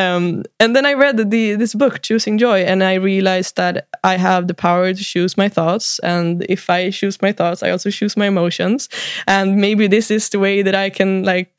[0.00, 0.22] Um,
[0.62, 3.74] and then i read the this book choosing joy and i realized that
[4.12, 5.86] i have the power to choose my thoughts.
[6.12, 8.88] And if i choose my thoughts i also choose my emotions.
[9.26, 11.52] And maybe this is the way that i can like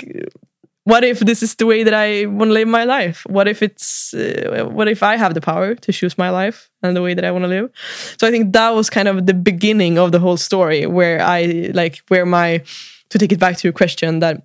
[0.86, 3.24] what if this is the way that I want to live my life?
[3.28, 6.96] What if it's uh, what if I have the power to choose my life and
[6.96, 7.72] the way that I want to live?
[8.18, 11.72] So I think that was kind of the beginning of the whole story, where I
[11.74, 12.62] like where my
[13.10, 14.44] to take it back to your question that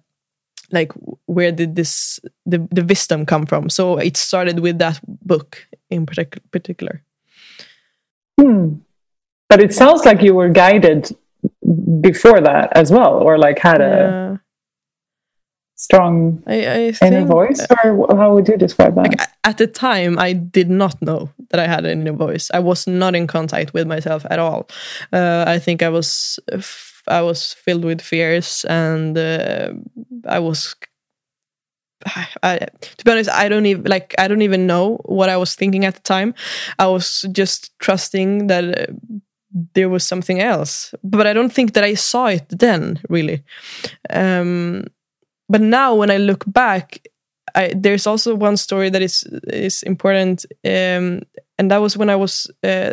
[0.71, 0.93] like
[1.27, 3.71] where did this the the wisdom come from?
[3.71, 7.03] So it started with that book in partic- particular.
[8.41, 8.75] Hmm.
[9.49, 11.17] But it sounds like you were guided
[12.01, 14.37] before that as well, or like had a Uh,
[15.79, 19.09] strong I, I inner voice, or how would you describe that?
[19.09, 22.51] like, at the time i did not know that i had an inner voice.
[22.53, 24.69] I was not in contact with myself at all.
[25.13, 26.39] Uh, i think i was
[27.11, 29.73] I was filled with fears and uh,
[30.27, 30.75] i was
[32.43, 35.55] I, to be honest i don't even like i don't even know what i was
[35.55, 36.35] thinking at the time.
[36.79, 38.93] I was just trusting that uh,
[39.75, 40.95] there was something else.
[41.03, 43.43] But i don't think that i saw it then really.
[44.11, 44.85] Um
[45.49, 47.01] but now when i look back
[47.55, 51.23] I, there's also one story that is is important, um,
[51.59, 52.93] and that was when I was, uh,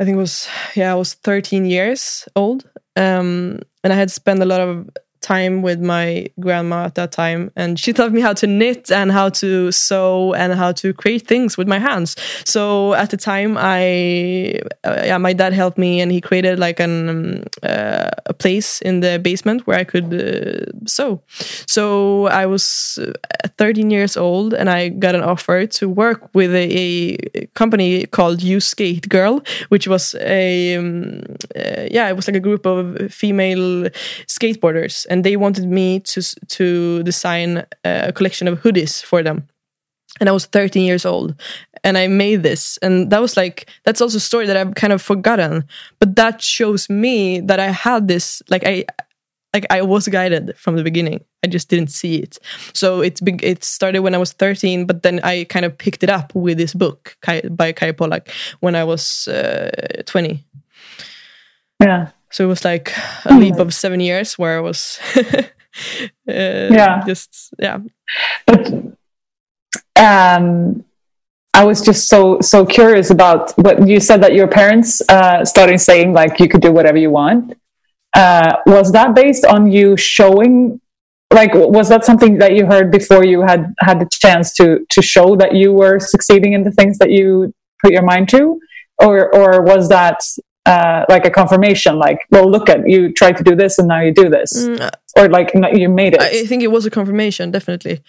[0.00, 4.42] I think it was yeah, I was 13 years old, um, and I had spent
[4.42, 4.88] a lot of
[5.24, 9.10] time with my grandma at that time and she taught me how to knit and
[9.10, 12.14] how to sew and how to create things with my hands.
[12.44, 16.78] So at the time i uh, yeah my dad helped me and he created like
[16.78, 21.22] an um, uh, a place in the basement where i could uh, sew.
[21.66, 26.52] So i was uh, 13 years old and i got an offer to work with
[26.54, 26.66] a,
[27.34, 31.22] a company called you skate girl which was a um,
[31.56, 33.88] uh, yeah it was like a group of female
[34.26, 39.46] skateboarders and they wanted me to to design a collection of hoodies for them.
[40.18, 41.34] And I was 13 years old
[41.84, 44.92] and I made this and that was like that's also a story that I've kind
[44.92, 45.64] of forgotten
[46.00, 48.84] but that shows me that I had this like I
[49.54, 51.20] like I was guided from the beginning.
[51.44, 52.38] I just didn't see it.
[52.72, 56.10] So it it started when I was 13 but then I kind of picked it
[56.10, 57.16] up with this book
[57.60, 59.70] by Kay Pollak when I was uh,
[60.06, 60.42] 20
[61.80, 62.88] yeah so it was like
[63.26, 63.38] a hmm.
[63.38, 65.42] leap of seven years where I was, uh,
[66.26, 67.78] yeah, just yeah.
[68.44, 68.72] But
[69.94, 70.84] um,
[71.54, 75.78] I was just so so curious about what you said that your parents uh, started
[75.78, 77.56] saying like you could do whatever you want.
[78.16, 80.80] Uh, was that based on you showing?
[81.32, 85.00] Like, was that something that you heard before you had had the chance to to
[85.00, 88.58] show that you were succeeding in the things that you put your mind to,
[88.98, 90.18] or or was that
[90.66, 94.00] uh, like a confirmation like well look at you tried to do this and now
[94.00, 94.66] you do this.
[94.66, 96.20] Mm, uh, or like you made it.
[96.20, 98.02] I think it was a confirmation definitely.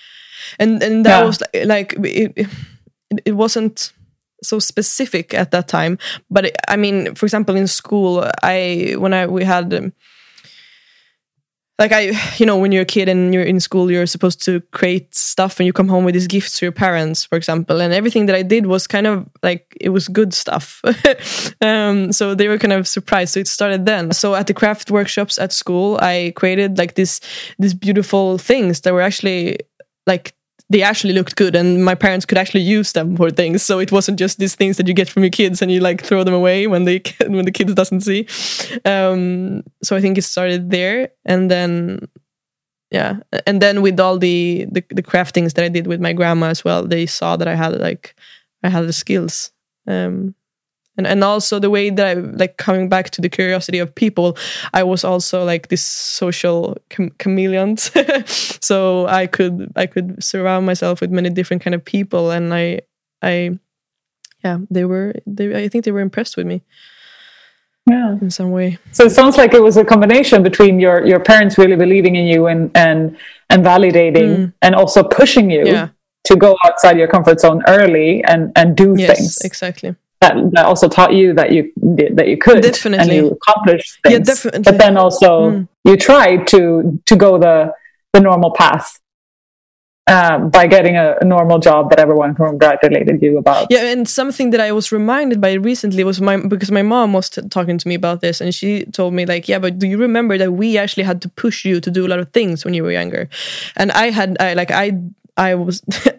[0.60, 1.26] And and that yeah.
[1.26, 2.48] was like, like it,
[3.26, 3.92] it wasn't
[4.44, 5.98] so specific at that time.
[6.30, 9.94] But it, i mean for example in school i when i we had um,
[11.78, 14.62] like I, you know, when you're a kid and you're in school, you're supposed to
[14.72, 17.82] create stuff and you come home with these gifts to your parents, for example.
[17.82, 20.82] And everything that I did was kind of like, it was good stuff.
[21.62, 23.34] um, so they were kind of surprised.
[23.34, 24.14] So it started then.
[24.14, 27.20] So at the craft workshops at school, I created like this,
[27.60, 29.58] these beautiful things that were actually
[30.08, 30.34] like
[30.70, 33.62] they actually looked good and my parents could actually use them for things.
[33.62, 36.04] So it wasn't just these things that you get from your kids and you like
[36.04, 38.28] throw them away when they when the kids doesn't see.
[38.84, 42.08] Um, so i think it started there and then
[42.92, 46.48] yeah and then with all the, the the craftings that i did with my grandma
[46.48, 48.16] as well they saw that i had like
[48.64, 49.52] i had the skills.
[49.88, 50.34] Um,
[50.98, 54.38] and and also the way that I like coming back to the curiosity of people,
[54.74, 57.78] I was also like this social chame- chameleon,
[58.28, 62.82] so I could I could surround myself with many different kind of people, and I
[63.22, 63.60] I
[64.44, 66.62] yeah they were they I think they were impressed with me.
[67.88, 68.18] Yeah.
[68.20, 68.80] In some way.
[68.94, 72.26] So it sounds like it was a combination between your your parents really believing in
[72.26, 73.16] you and and
[73.52, 74.54] and validating mm.
[74.64, 75.90] and also pushing you yeah.
[76.24, 79.38] to go outside your comfort zone early and and do yes, things.
[79.44, 79.96] exactly
[80.26, 81.72] that, that also taught you that you
[82.18, 84.14] that you could definitely and you accomplished things.
[84.14, 84.64] Yeah, definitely.
[84.64, 85.68] But then also mm.
[85.84, 87.74] you tried to to go the
[88.14, 89.00] the normal path
[90.08, 93.68] um, by getting a, a, normal job that everyone congratulated you about.
[93.70, 97.30] Yeah, and something that I was reminded by recently was my because my mom was
[97.30, 99.98] t- talking to me about this, and she told me like, yeah, but do you
[99.98, 102.74] remember that we actually had to push you to do a lot of things when
[102.74, 103.30] you were younger?
[103.76, 104.94] And I had, I like, I
[105.38, 105.82] I was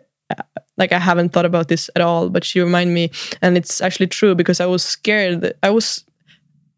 [0.78, 3.10] like I haven't thought about this at all, but she reminded me,
[3.42, 5.52] and it's actually true because I was scared.
[5.62, 6.04] I was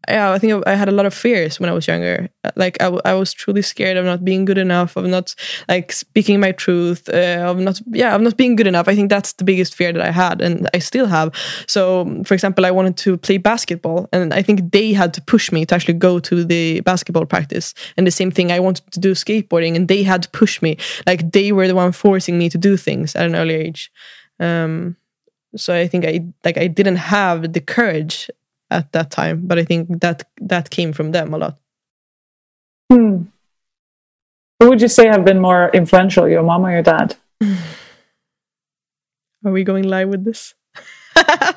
[0.09, 2.29] yeah, I think I had a lot of fears when I was younger.
[2.55, 5.35] Like I, I was truly scared of not being good enough, of not
[5.67, 8.87] like speaking my truth, uh, of not yeah, of not being good enough.
[8.87, 11.33] I think that's the biggest fear that I had, and I still have.
[11.67, 15.51] So, for example, I wanted to play basketball, and I think they had to push
[15.51, 17.73] me to actually go to the basketball practice.
[17.97, 20.77] And the same thing, I wanted to do skateboarding, and they had to push me.
[21.05, 23.91] Like they were the one forcing me to do things at an early age.
[24.39, 24.95] Um,
[25.55, 28.29] so I think I like I didn't have the courage
[28.71, 29.47] at that time.
[29.47, 31.57] But I think that that came from them a lot.
[32.91, 33.23] Hmm.
[34.59, 37.15] Who would you say have been more influential, your mom or your dad?
[39.45, 40.53] Are we going live with this?
[41.15, 41.55] um,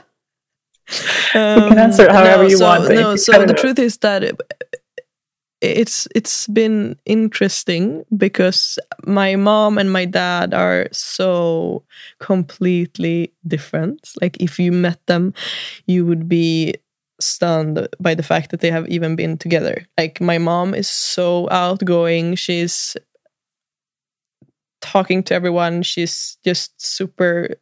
[1.34, 2.94] you can answer however no, you so, want.
[2.94, 4.40] No, so the truth is that it,
[5.60, 11.84] it's it's been interesting because my mom and my dad are so
[12.18, 14.12] completely different.
[14.20, 15.34] Like if you met them,
[15.86, 16.74] you would be
[17.24, 19.86] stunned by the fact that they have even been together.
[19.98, 22.34] Like my mom is so outgoing.
[22.34, 22.96] She's
[24.80, 25.82] talking to everyone.
[25.82, 27.56] She's just super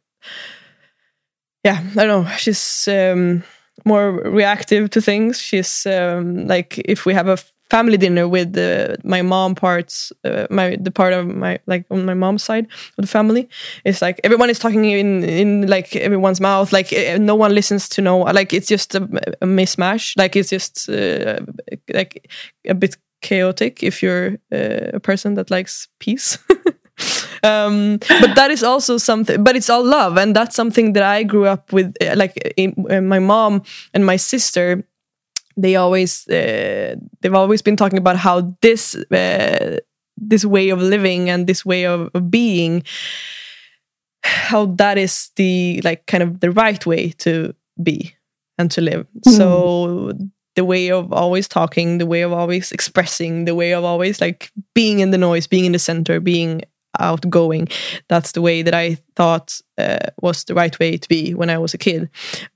[1.63, 2.31] yeah, I don't know.
[2.37, 3.43] She's um
[3.85, 5.39] more reactive to things.
[5.39, 7.37] She's um like if we have a
[7.71, 12.05] family dinner with the, my mom parts, uh, my the part of my like on
[12.05, 12.65] my mom's side
[12.97, 13.47] of the family.
[13.85, 16.71] It's like everyone is talking in in like everyone's mouth.
[16.73, 18.19] Like uh, no one listens to no.
[18.19, 19.01] Like it's just a,
[19.41, 20.13] a mismatch.
[20.17, 21.39] Like it's just uh,
[21.93, 22.29] like
[22.67, 26.37] a bit chaotic if you're uh, a person that likes peace.
[27.43, 29.43] um, but that is also something.
[29.43, 31.93] But it's all love, and that's something that I grew up with.
[32.01, 33.63] uh, Like in, uh, my mom
[33.93, 34.83] and my sister,
[35.61, 39.77] they always uh, they've always been talking about how this uh,
[40.17, 42.83] this way of living and this way of, of being
[44.23, 48.13] how that is the like kind of the right way to be
[48.57, 49.07] and to live.
[49.25, 50.13] So
[50.55, 54.51] the way of always talking the way of always expressing the way of always like
[54.75, 56.61] being in the noise being in the center being
[56.99, 57.67] outgoing.
[58.07, 61.57] That's the way that i thought uh, was the right way to be when i
[61.57, 62.09] was a kid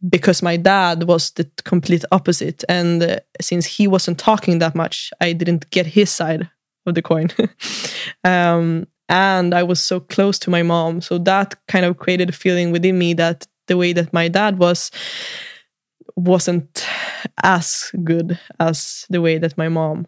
[0.09, 2.63] because my dad was the complete opposite.
[2.69, 6.49] And uh, since he wasn't talking that much i didn't get his side
[6.85, 7.29] of the coin.
[8.23, 11.01] Um, and i was so close to my mom.
[11.01, 14.57] So that kind of created a feeling within me that the way that my dad
[14.57, 14.91] was
[16.15, 16.85] wasn't
[17.43, 20.07] as good as the way that my mom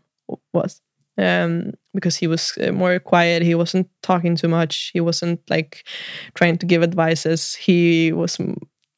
[0.53, 0.81] was
[1.17, 3.41] um, because he was uh, more quiet.
[3.43, 4.91] He wasn't talking too much.
[4.93, 5.85] He wasn't like
[6.35, 7.55] trying to give advices.
[7.55, 8.39] He was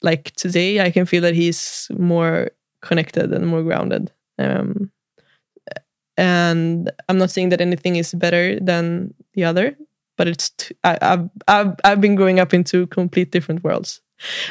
[0.02, 2.50] like today i can feel that he's more
[2.82, 4.10] connected and more grounded.
[4.38, 4.90] Um,
[6.16, 9.76] and i'm not saying that anything is better than the other
[10.16, 14.00] but it's t- I, I've, I've i've been growing up into complete different worlds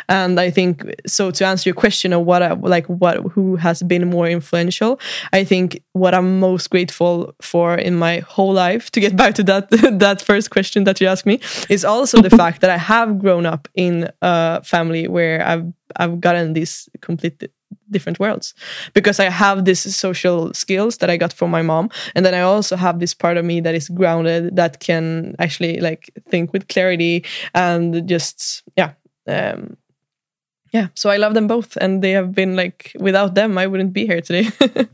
[0.08, 3.84] and i think so to answer your question of what I, like what who has
[3.84, 5.00] been more influential
[5.34, 9.44] i think what i'm most grateful for in my whole life to get back to
[9.44, 11.40] that that first question that you asked me
[11.70, 15.66] is also the fact that i have grown up in a family where i've
[15.98, 17.50] i've gotten these complete
[17.92, 18.54] different worlds
[18.94, 22.42] because I have these social skills that I got from my mom, and then I
[22.42, 26.68] also have this part of me that is grounded that can actually like think with
[26.68, 28.94] clarity and just yeah.
[29.30, 29.78] Um,
[30.72, 33.94] yeah, so I love them both, and they have been like without them, I wouldn't
[33.94, 34.50] be here today.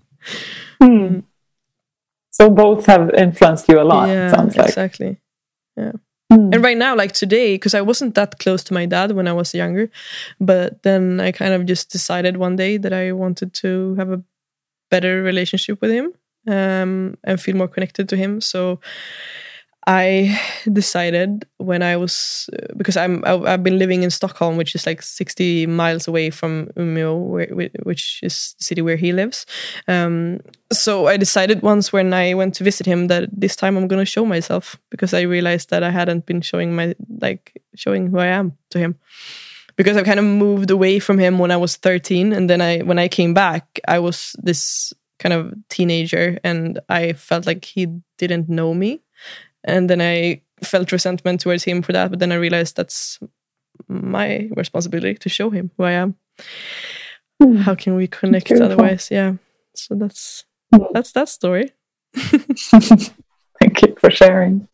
[0.81, 1.19] Hmm.
[2.31, 4.09] So both have influenced you a lot.
[4.09, 4.67] yeah, sounds like.
[4.67, 5.21] exactly.
[5.77, 5.93] Yeah.
[6.31, 6.53] Hmm.
[6.53, 9.33] And right now, like today, because I wasn't that close to my dad when I
[9.33, 9.89] was younger,
[10.39, 14.21] but then I kind of just decided one day that I wanted to have a
[14.91, 16.13] better relationship with him
[16.47, 18.41] um, and feel more connected to him.
[18.41, 18.79] So
[19.87, 24.87] I decided when I was uh, because I'm I've been living in Stockholm, which is
[24.87, 29.45] like 60 miles away from Umeå, which is the city where he lives.
[29.87, 30.39] Um,
[30.73, 34.05] so I decided once when I went to visit him that this time I'm gonna
[34.05, 38.27] show myself because I realized that I hadn't been showing my like showing who I
[38.27, 38.95] am to him
[39.75, 42.79] because I kind of moved away from him when I was 13 and then I
[42.79, 47.87] when I came back I was this kind of teenager and I felt like he
[48.17, 49.01] didn't know me
[49.65, 53.19] and then I felt resentment towards him for that but then I realized that's
[53.89, 56.15] my responsibility to show him who I am
[57.41, 57.57] Hmm.
[57.57, 59.33] how can we connect otherwise yeah
[59.75, 60.83] so that's Hmm.
[60.93, 61.71] that's that story
[63.59, 64.67] Thank you for sharing.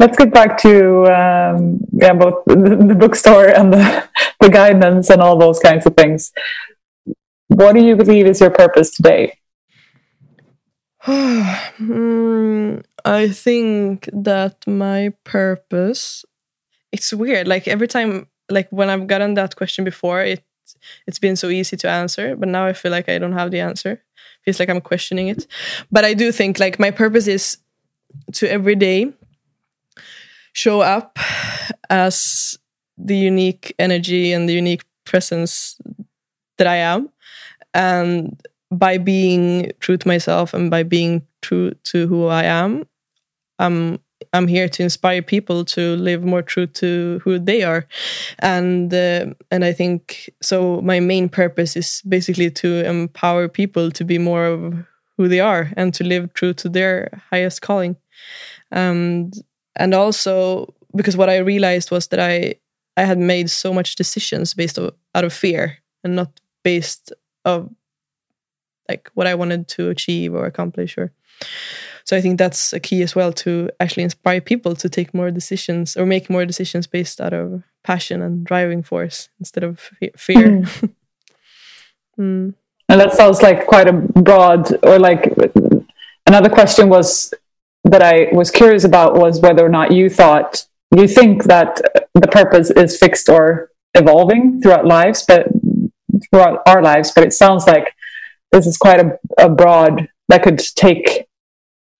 [0.00, 4.08] Let's get back to um, yeah, both the, the bookstore and the,
[4.40, 6.32] the guidance and all those kinds of things.
[7.48, 9.38] What do you believe is your purpose today?
[11.06, 16.24] Hmm, I think that my purpose
[16.92, 20.42] it's weird like every time like when I've gotten that question before it
[21.06, 23.60] it's been so easy to answer but now I feel like I don't have the
[23.60, 24.02] answer.
[24.44, 25.46] Feels like I'm questioning it.
[25.90, 27.56] But I do think like my purpose is
[28.34, 29.12] to every day
[30.52, 31.18] show up
[31.90, 32.58] as
[32.96, 35.78] the unique energy and the unique presence
[36.58, 37.10] that I am.
[37.72, 38.40] And
[38.70, 42.86] by being true to myself and by being true to who I am,
[43.58, 43.98] I'm
[44.32, 47.86] I'm here to inspire people to live more true to who they are,
[48.38, 50.80] and uh, and I think so.
[50.80, 54.74] My main purpose is basically to empower people to be more of
[55.16, 57.96] who they are and to live true to their highest calling,
[58.70, 59.34] and
[59.76, 62.54] and also because what I realized was that I
[62.96, 67.12] I had made so much decisions based of, out of fear and not based
[67.44, 67.70] of
[68.88, 71.12] like what I wanted to achieve or accomplish or
[72.04, 75.30] so I think that's a key as well to actually inspire people to take more
[75.30, 80.12] decisions or make more decisions based out of passion and driving force instead of fe-
[80.16, 80.64] fear.
[82.18, 82.54] Mm.
[82.88, 85.34] And that sounds like quite a broad, or like
[86.26, 87.32] another question was
[87.84, 91.80] that I was curious about was whether or not you thought, you think that
[92.14, 95.48] the purpose is fixed or evolving throughout lives, but
[96.30, 97.92] throughout our lives, but it sounds like
[98.52, 101.26] this is quite a, a broad that could take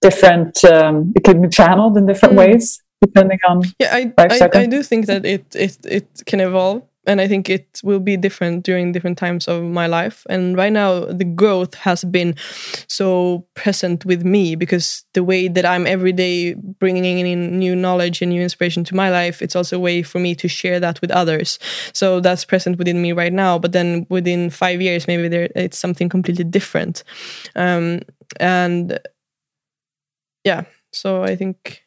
[0.09, 2.43] different, um, it can be channeled in different Mm.
[2.45, 2.67] ways
[3.07, 3.57] depending on.
[3.83, 4.51] Yeah, I, I.
[4.65, 8.17] I do think that it, it it can evolve and I think it will be
[8.17, 10.25] different during different times of my life.
[10.29, 12.35] And right now, the growth has been
[12.89, 18.23] so present with me because the way that I'm every day bringing in new knowledge
[18.23, 21.01] and new inspiration to my life, it's also a way for me to share that
[21.01, 21.59] with others.
[21.93, 23.59] So that's present within me right now.
[23.59, 27.05] But then within five years, maybe there it's something completely different.
[27.55, 28.01] Um,
[28.41, 28.99] and
[30.45, 31.85] yeah, so I think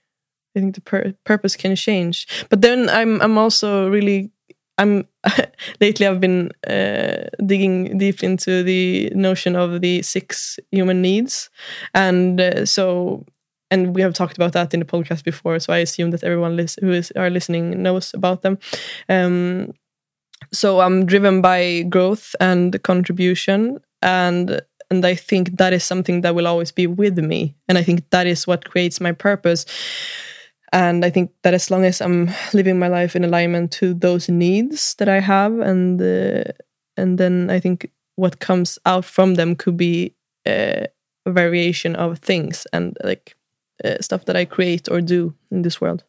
[0.56, 2.28] I think the pur- purpose can change.
[2.50, 4.32] But then I'm I'm also really
[4.78, 5.08] I'm
[5.82, 11.50] lately I've been uh, digging deep into the notion of the six human needs,
[11.94, 13.26] and uh, so
[13.70, 15.60] and we have talked about that in the podcast before.
[15.60, 18.58] So I assume that everyone who is are listening knows about them.
[19.10, 19.74] Um,
[20.54, 26.36] so I'm driven by growth and contribution, and and I think that is something that
[26.36, 29.66] will always be with me, and I think that is what creates my purpose.
[30.74, 34.28] And i think that as long as i'm living my life in alignment to those
[34.28, 36.44] needs that i have and uh,
[36.98, 40.14] and then i think what comes out from them could be
[40.46, 40.88] uh,
[41.26, 43.36] a variation of things and like
[43.84, 46.04] uh, stuff that i create or do in this world.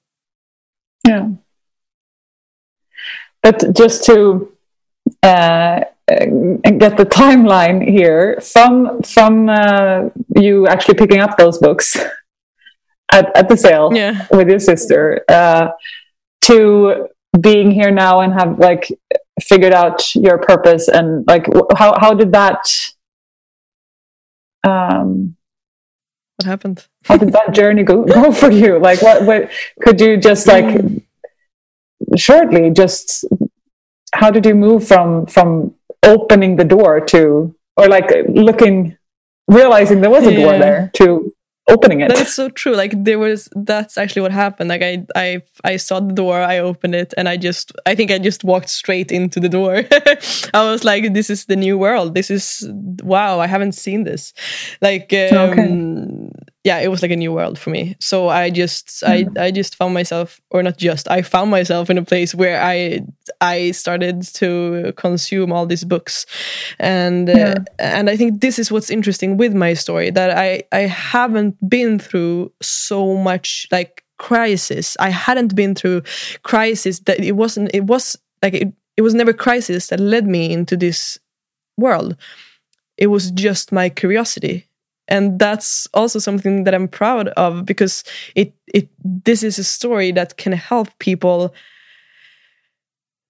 [1.07, 1.29] Yeah.
[3.43, 4.53] But just to
[5.22, 11.97] uh, get the timeline here from from uh, you actually picking up those books
[13.13, 14.27] at, at the sale yeah.
[14.31, 15.69] with your sister uh,
[16.43, 17.09] to
[17.41, 18.89] being here now and have like
[19.43, 21.47] figured out your purpose and like
[21.77, 22.59] how how did that
[24.67, 25.37] um
[26.37, 29.51] what happened how did that journey go, go for you like what what
[29.81, 31.03] could you just like mm.
[32.17, 33.25] shortly just
[34.13, 35.75] how did you move from from
[36.05, 38.97] opening the door to or like looking
[39.47, 40.39] realizing there was a yeah.
[40.41, 41.33] door there to
[41.69, 42.09] opening it.
[42.09, 42.75] That's so true.
[42.75, 44.69] Like there was that's actually what happened.
[44.69, 48.11] Like I I I saw the door, I opened it, and I just I think
[48.11, 49.85] I just walked straight into the door.
[50.55, 52.15] I was like, this is the new world.
[52.15, 52.69] This is
[53.03, 53.41] wow.
[53.41, 54.33] I haven't seen this.
[54.81, 57.97] Like um, okay yeah, it was like a new world for me.
[57.99, 59.39] So I just mm.
[59.39, 62.61] I I just found myself or not just I found myself in a place where
[62.61, 63.01] I
[63.41, 66.27] I started to consume all these books.
[66.79, 67.55] And uh, yeah.
[67.81, 71.57] uh, and I think this is what's interesting with my story that I I haven't
[71.66, 74.95] been through so much like crisis.
[75.01, 76.03] I hadn't been through
[76.43, 80.53] crisis that it wasn't it was like it, it was never crisis that led me
[80.53, 81.19] into this
[81.79, 82.14] world.
[82.99, 84.68] It was just my curiosity
[85.09, 88.05] and that's also something that I'm proud of because
[88.35, 91.55] it it this is a story that can help people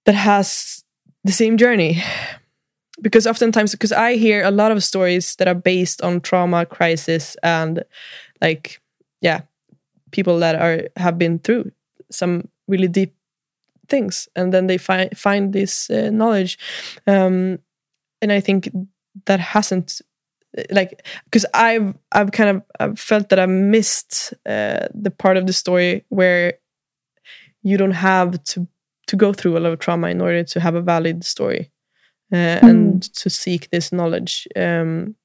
[0.05, 0.83] that has
[1.23, 2.03] the same journey.
[3.01, 7.37] Because oftentimes because I hear a lot of stories that are based on trauma crisis
[7.43, 7.83] and
[8.41, 8.81] like
[9.21, 9.41] yeah
[10.11, 11.71] people that are have been through
[12.11, 13.15] some really deep
[13.87, 14.27] things.
[14.35, 16.59] And then they find find this uh, knowledge.
[17.07, 17.59] Um
[18.21, 18.69] and I think
[19.25, 20.01] that hasn't
[20.71, 25.45] like because I've I've kind of I've felt that I missed uh, the part of
[25.47, 26.53] the story where
[27.61, 28.67] you don't have to
[29.07, 31.71] to go through a lot of trauma in order to have a valid story
[32.31, 32.63] uh, mm.
[32.63, 34.47] and to seek this knowledge.
[34.55, 35.15] Um,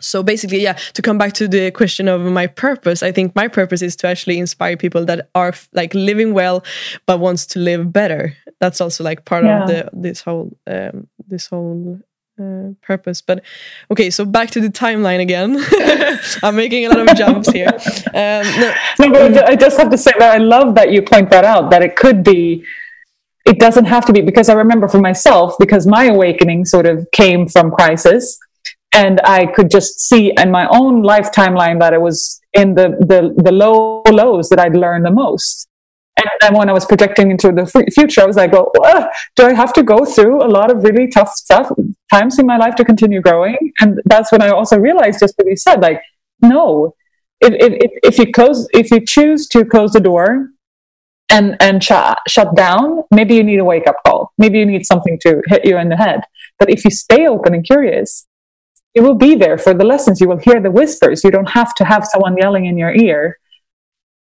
[0.00, 3.46] so basically, yeah, to come back to the question of my purpose, I think my
[3.48, 6.64] purpose is to actually inspire people that are like living well
[7.06, 8.36] but wants to live better.
[8.60, 9.62] That's also like part yeah.
[9.62, 12.00] of the this whole um, this whole
[12.42, 13.20] uh, purpose.
[13.20, 13.42] But
[13.90, 15.58] okay, so back to the timeline again.
[16.42, 17.70] I'm making a lot of jumps here.
[18.14, 18.74] Um, no.
[19.00, 21.70] no, but I just have to say that I love that you point that out.
[21.70, 22.64] That it could be.
[23.44, 27.10] It doesn't have to be because I remember for myself because my awakening sort of
[27.12, 28.38] came from crisis,
[28.94, 32.90] and I could just see in my own life timeline that it was in the
[33.00, 35.68] the the low lows that I'd learned the most.
[36.18, 39.46] And then when I was projecting into the future, I was like, well, uh, do
[39.46, 41.70] I have to go through a lot of really tough stuff
[42.12, 43.56] times in my life to continue growing?
[43.80, 46.02] And that's when I also realized, just what you said, like,
[46.42, 46.94] no,
[47.40, 50.50] if, if, if you close, if you choose to close the door
[51.30, 54.32] and, and shut, shut down, maybe you need a wake up call.
[54.36, 56.20] Maybe you need something to hit you in the head.
[56.58, 58.26] But if you stay open and curious,
[58.94, 60.20] you will be there for the lessons.
[60.20, 61.24] You will hear the whispers.
[61.24, 63.38] You don't have to have someone yelling in your ear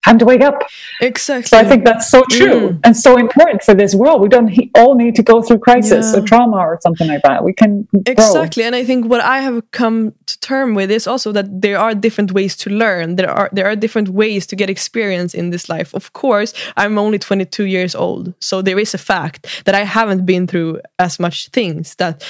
[0.05, 0.63] time to wake up.
[1.01, 1.47] Exactly.
[1.47, 2.79] So I think that's so true mm.
[2.83, 4.21] and so important for this world.
[4.21, 6.19] We don't he- all need to go through crisis yeah.
[6.19, 7.43] or trauma or something like that.
[7.43, 8.63] We can exactly.
[8.63, 8.67] Grow.
[8.67, 11.93] And I think what I have come to term with is also that there are
[11.93, 13.15] different ways to learn.
[13.15, 15.93] There are there are different ways to get experience in this life.
[15.93, 20.25] Of course, I'm only 22 years old, so there is a fact that I haven't
[20.25, 22.23] been through as much things that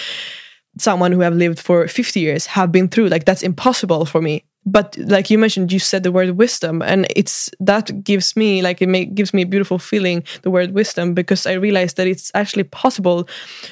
[0.78, 4.46] someone who have lived for 50 years have been through like that's impossible for me
[4.66, 8.82] but like you mentioned you said the word wisdom and it's that gives me like
[8.82, 12.32] it may, gives me a beautiful feeling the word wisdom because i realized that it's
[12.36, 13.28] actually possible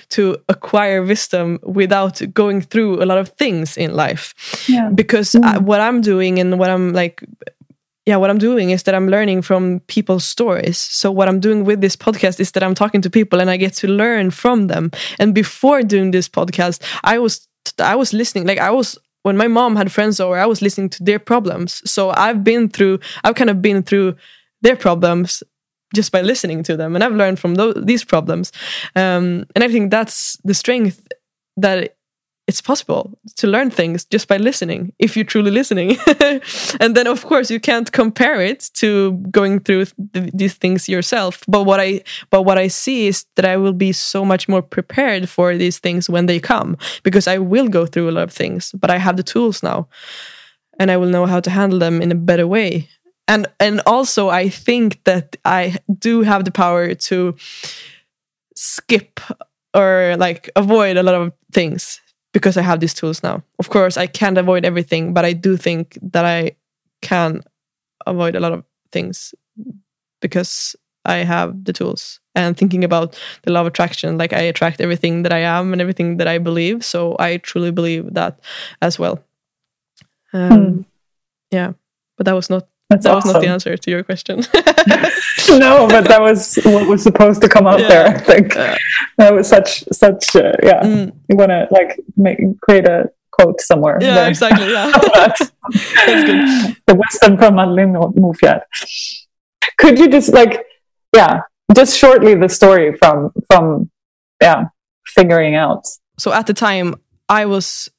[0.10, 4.34] to acquire wisdom without going through a lot of things in life.
[4.68, 4.90] Yeah.
[4.94, 7.24] because I, what i'm doing and what i'm like
[8.06, 10.78] yeah what i'm doing is that i'm learning from people's stories.
[10.78, 13.58] So what i'm doing with this podcast is that i'm talking to people and i
[13.58, 14.92] get to learn from them.
[15.20, 19.48] And before doing this podcast i was i was listening like i was when my
[19.48, 21.82] mom had friends over i was listening to their problems.
[21.90, 24.16] So i've been through i've kind of been through
[24.62, 25.44] their problems
[25.96, 28.52] just by listening to them and i've learned from those, these problems.
[28.96, 31.08] Um, and i think that's the strength
[31.58, 31.96] that
[32.50, 35.98] it's possible to learn things just by listening if you're truly listening.
[36.82, 41.44] And then of course you can't compare it to going through th- these things yourself.
[41.48, 44.64] But what i but what i see is that i will be so much more
[44.64, 48.34] prepared for these things when they come because i will go through a lot of
[48.34, 49.88] things but i have the tools now
[50.80, 52.90] and i will know how to handle them in a better way.
[53.28, 55.64] And and also i think that i
[56.08, 57.36] do have the power to
[58.56, 59.20] skip
[59.74, 62.02] or like avoid a lot of things
[62.34, 63.44] because I have these tools now.
[63.60, 66.52] Of course, I can't avoid everything, but I do think that I
[67.02, 67.42] can
[68.06, 69.34] avoid a lot of things
[70.22, 70.76] because
[71.06, 72.20] I have the tools.
[72.36, 75.82] And thinking about the law of attraction, like I attract everything that I am and
[75.82, 76.86] everything that I believe.
[76.86, 78.40] So I truly believe that
[78.82, 79.24] as well.
[80.34, 80.82] Um, Hmm.
[81.52, 81.74] Yeah,
[82.18, 84.38] but that was not That's that was not the answer to your question.
[85.50, 87.88] no, but that was what was supposed to come out Yeah.
[87.90, 88.08] there.
[88.08, 88.78] I think Yeah.
[89.18, 90.36] that was such such.
[90.36, 91.14] Uh, yeah, Mm.
[91.30, 93.98] you want to like make create a quote somewhere.
[94.02, 94.30] yeah, there.
[94.30, 94.72] exactly.
[94.72, 95.52] Yeah, That's
[96.06, 96.76] that's good.
[96.88, 98.62] the wisdom from Madeleine Moufiat.
[99.78, 100.66] Could you just like,
[101.16, 101.42] yeah,
[101.76, 103.90] just shortly the story from from
[104.42, 104.66] yeah
[105.06, 105.86] figuring out.
[106.18, 106.96] so at the time
[107.30, 107.90] i was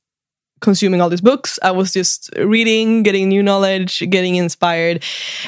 [0.60, 1.58] consuming all these books.
[1.62, 5.02] I was just reading getting new knowledge getting inspired.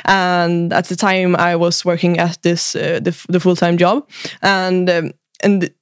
[0.04, 4.08] And at the time i was working at this uh, the, the full-time job.
[4.42, 5.72] And um, and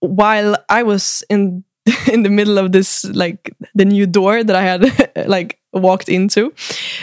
[0.00, 1.64] while i was in
[2.12, 6.52] in the middle of this like the new door that i had like walked into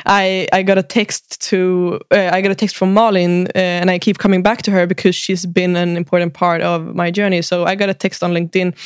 [0.06, 3.92] i i got a text to uh, i got a text from malin uh, and
[3.92, 7.42] i keep coming back to her because she's been an important part of my journey.
[7.42, 8.78] So i got a text on linkedin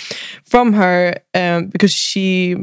[0.44, 2.56] from her um, because she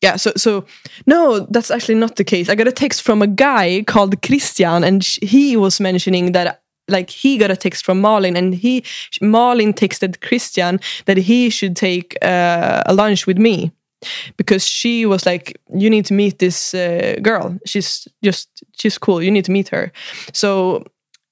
[0.00, 0.64] yeah so so
[1.06, 2.48] no that's actually not the case.
[2.48, 7.10] I got a text from a guy called christian and he was mentioning that like
[7.10, 8.84] he got a text from Malin and he
[9.20, 13.72] Malin texted Christian that he should take uh, a lunch with me.
[14.36, 17.56] Because she was like you need to meet this uh, girl.
[17.64, 19.22] She's just she's cool.
[19.22, 19.92] You need to meet her.
[20.32, 20.84] So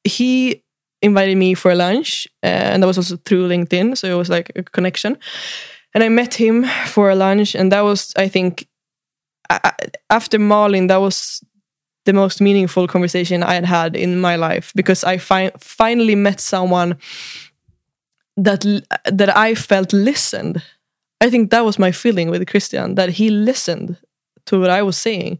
[0.04, 0.62] he
[1.02, 4.28] invited me for a lunch uh, and that was also through linkedin so it was
[4.28, 5.16] like a connection.
[5.94, 8.68] And i met him for a lunch and that was i think
[10.08, 11.42] after marlin that was
[12.06, 16.40] the most meaningful conversation i had had in my life because i fi- finally met
[16.40, 16.96] someone
[18.36, 18.64] that
[19.04, 20.62] that i felt listened
[21.20, 23.98] I think that was my feeling with Christian that he listened
[24.46, 25.38] to what I was saying.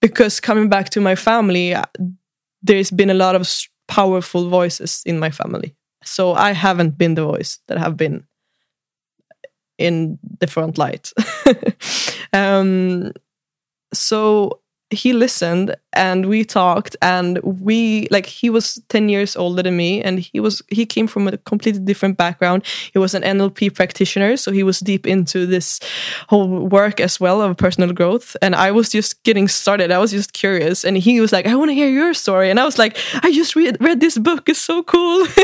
[0.00, 1.84] Because coming back to my family, uh,
[2.62, 3.48] there's been a lot of
[3.86, 5.74] powerful voices in my family.
[6.02, 8.26] So I haven't been the voice that have been
[9.78, 11.12] in the front light.
[12.32, 13.12] um,
[13.92, 14.60] so
[14.94, 20.02] he listened and we talked and we like he was 10 years older than me
[20.02, 22.64] and he was he came from a completely different background.
[22.92, 25.80] He was an nlp practitioner so he was deep into this
[26.28, 28.36] whole work as well of personal growth.
[28.42, 29.90] And i was just getting started.
[29.90, 30.84] I was just curious.
[30.84, 32.50] And he was like i want to hear your story.
[32.50, 34.48] And i was like i just read, read this book.
[34.48, 35.26] It's so cool.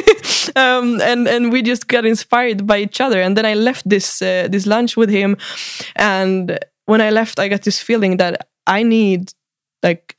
[0.57, 3.21] Um, and and we just got inspired by each other.
[3.21, 5.37] And then i left this uh, this lunch with him.
[5.97, 6.59] And
[6.91, 9.33] when i left i got this feeling that i need
[9.83, 10.17] like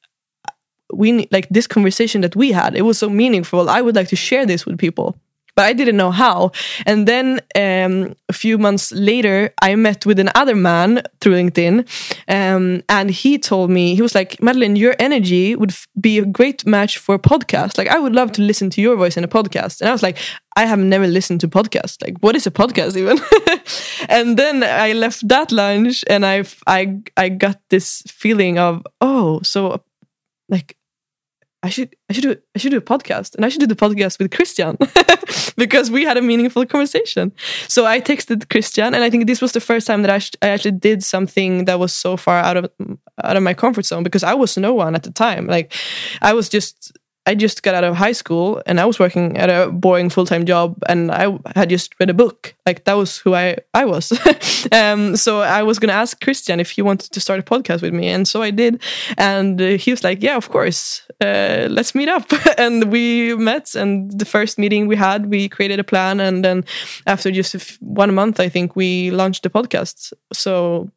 [0.93, 3.69] we like this conversation that we had it was so meaningful.
[3.69, 5.17] I would like to share this with people
[5.61, 6.51] but i didn't know how.
[6.85, 11.75] And then um, a few months later i met with another man through linkedin
[12.27, 16.65] um, and he told me he was like Madeleine your energy would be a great
[16.65, 17.77] match for a podcast.
[17.77, 19.81] Like i would love to listen to your voice in a podcast.
[19.81, 20.17] And i was like
[20.61, 22.01] i have never listened to podcasts.
[22.01, 23.17] Like what is a podcast even?
[24.15, 26.79] And then i left that lunch and i i
[27.23, 29.83] i got this feeling of oh so
[30.49, 30.75] like
[31.63, 33.75] I should I should do I should do a podcast and I should do the
[33.75, 34.77] podcast with Christian
[35.57, 37.31] because we had a meaningful conversation.
[37.67, 40.49] So I texted Christian and I think this was the first time that I, I
[40.49, 42.71] actually did something that was so far out of
[43.23, 45.45] out of my comfort zone because I was no one at the time.
[45.45, 45.73] Like
[46.21, 46.97] I was just
[47.31, 50.25] I just got out of high school and I was working at a boring full
[50.25, 52.53] time job and I had just read a book.
[52.65, 54.11] Like that was who I I was.
[54.73, 57.93] um, so I was gonna ask Christian if he wanted to start a podcast with
[57.93, 58.81] me, and so I did.
[59.17, 62.25] And uh, he was like, "Yeah, of course, uh, let's meet up."
[62.57, 63.75] and we met.
[63.75, 66.65] And the first meeting we had, we created a plan, and then
[67.07, 70.13] after just one month, I think we launched the podcast.
[70.33, 70.91] So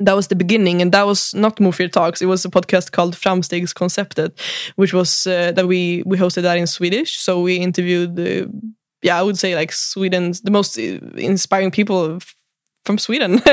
[0.00, 2.22] that was the beginning and that was not Mofir Talks.
[2.22, 4.32] It was a podcast called Framstegskonceptet
[4.76, 7.18] which was uh, that we we hosted that in Swedish.
[7.18, 8.46] So we interviewed uh,
[9.02, 12.20] yeah I would say like Sweden's the most uh, inspiring people
[12.84, 13.40] from Sweden.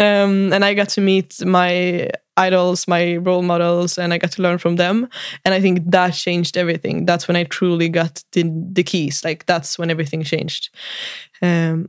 [0.00, 4.42] Um, and I got to meet my idols my role models and I got to
[4.42, 5.08] learn from them.
[5.44, 7.06] And I think that changed everything.
[7.06, 9.24] That's when I truly got the, the keys.
[9.24, 10.70] Like that's when everything changed.
[11.40, 11.88] Um,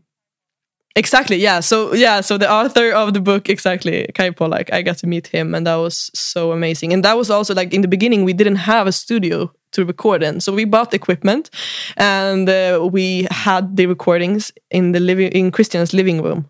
[0.98, 1.36] Exactly.
[1.36, 1.60] Yeah.
[1.60, 2.22] So yeah.
[2.22, 4.72] So the author of the book, exactly, Kay Pollak.
[4.72, 6.94] I got to meet him, and that was so amazing.
[6.94, 10.24] And that was also like in the beginning, we didn't have a studio to record
[10.24, 11.50] in, so we bought equipment,
[11.98, 16.48] and uh, we had the recordings in the living in Christian's living room.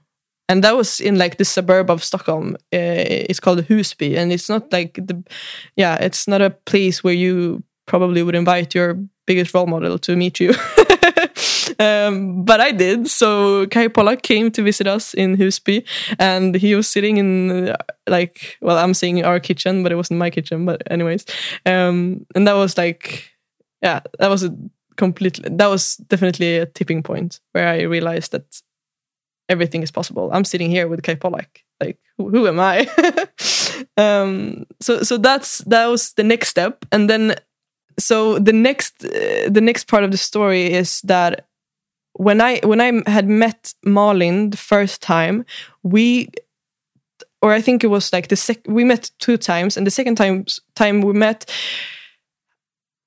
[0.47, 2.55] And that was in like the suburb of Stockholm.
[2.71, 5.23] Uh, it's called Husby, and it's not like the,
[5.75, 8.93] yeah, it's not a place where you probably would invite your
[9.25, 10.53] biggest role model to meet you.
[11.79, 13.07] um, but I did.
[13.07, 15.85] So Kay Pollak came to visit us in Husby,
[16.19, 20.19] and he was sitting in uh, like, well, I'm saying our kitchen, but it wasn't
[20.19, 20.65] my kitchen.
[20.65, 21.25] But anyways,
[21.65, 23.31] um, and that was like,
[23.81, 24.55] yeah, that was a
[24.95, 28.61] completely, that was definitely a tipping point where I realized that
[29.49, 30.29] everything is possible.
[30.31, 31.63] I'm sitting here with Kay Pollak.
[31.81, 32.87] Like, who, who am I?
[33.97, 37.35] um, so, so that's that was the next step, and then
[37.99, 41.47] so the next uh, the next part of the story is that
[42.17, 45.45] when I when I had met Malin the first time,
[45.83, 46.29] we
[47.41, 50.15] or I think it was like the sec we met two times, and the second
[50.15, 50.45] time
[50.75, 51.51] time we met,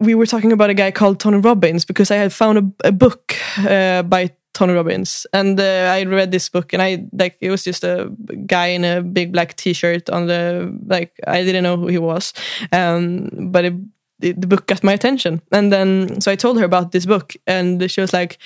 [0.01, 2.93] we were talking about a guy called Tony Robbins because I had found a, a
[2.93, 7.51] book uh, by Tony Robbins, and uh, I read this book, and I like it
[7.51, 8.11] was just a
[8.47, 12.35] guy in a big black T-shirt on the like I didn't know who he was,
[12.73, 13.75] um, but it,
[14.21, 17.37] it, the book got my attention, and then so I told her about this book,
[17.47, 18.39] and she was like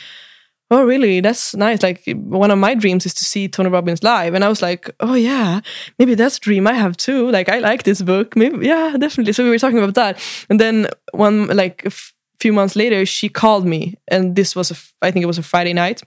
[0.73, 1.21] oh really?
[1.21, 1.83] That's nice.
[1.83, 4.33] Like one of my dreams is to see tony robbins live.
[4.35, 5.61] And i was like oh yeah
[5.99, 7.31] maybe that's a dream i have too.
[7.31, 8.35] Like i like this book.
[8.35, 9.35] Maybe yeah definitely.
[9.35, 10.19] So we were talking about that.
[10.49, 11.93] And then one like a
[12.41, 13.97] few months later she called me.
[14.09, 16.03] And this was a, I think it was a friday night.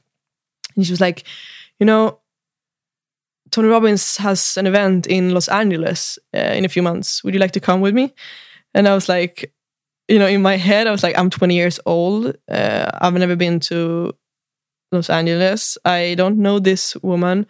[0.76, 1.24] And she was like
[1.80, 2.20] you know
[3.51, 7.24] tony robbins has an event in los angeles uh, in a few months.
[7.24, 8.13] Would you like to come with me?
[8.74, 9.53] And i was like
[10.07, 12.36] you know in my head i was like i'm 20 years old.
[12.49, 14.16] Uh, i've never been to
[14.96, 15.78] Los Angeles.
[15.86, 17.48] I don't know this woman.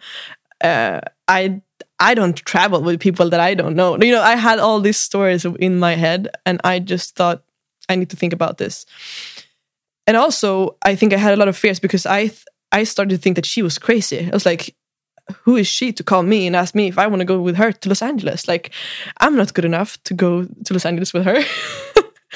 [0.60, 1.60] Uh, I
[1.98, 3.96] I don't travel with people that I don't know.
[3.96, 7.42] You know, I had all these stories in my head, and I just thought
[7.88, 8.86] I need to think about this.
[10.06, 12.30] And also, I think I had a lot of fears because I
[12.72, 14.26] I started to think that she was crazy.
[14.26, 14.74] I was like,
[15.42, 17.56] who is she to call me and ask me if I want to go with
[17.56, 18.46] her to Los Angeles?
[18.46, 18.72] Like,
[19.20, 21.40] I'm not good enough to go to Los Angeles with her.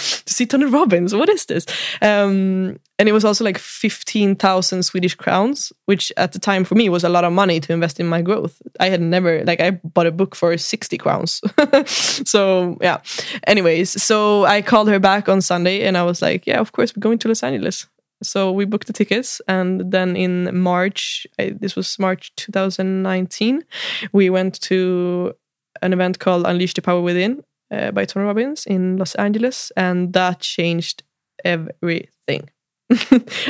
[0.24, 1.14] to see Tony Robbins.
[1.14, 1.66] What is this?
[2.02, 6.88] Um, and it was also like 15,000 Swedish crowns, which at the time for me
[6.88, 8.60] was a lot of money to invest in my growth.
[8.78, 11.40] I had never, like, I bought a book for 60 crowns.
[11.86, 13.00] so, yeah.
[13.46, 16.94] Anyways, so I called her back on Sunday and I was like, yeah, of course,
[16.94, 17.86] we're going to Los Angeles.
[18.22, 23.64] So we booked the tickets, and then in March, I, this was March 2019,
[24.12, 25.34] we went to
[25.80, 30.12] an event called Unleash the Power Within, uh, by Tony Robbins in Los Angeles, and
[30.12, 31.02] that changed
[31.44, 32.50] everything.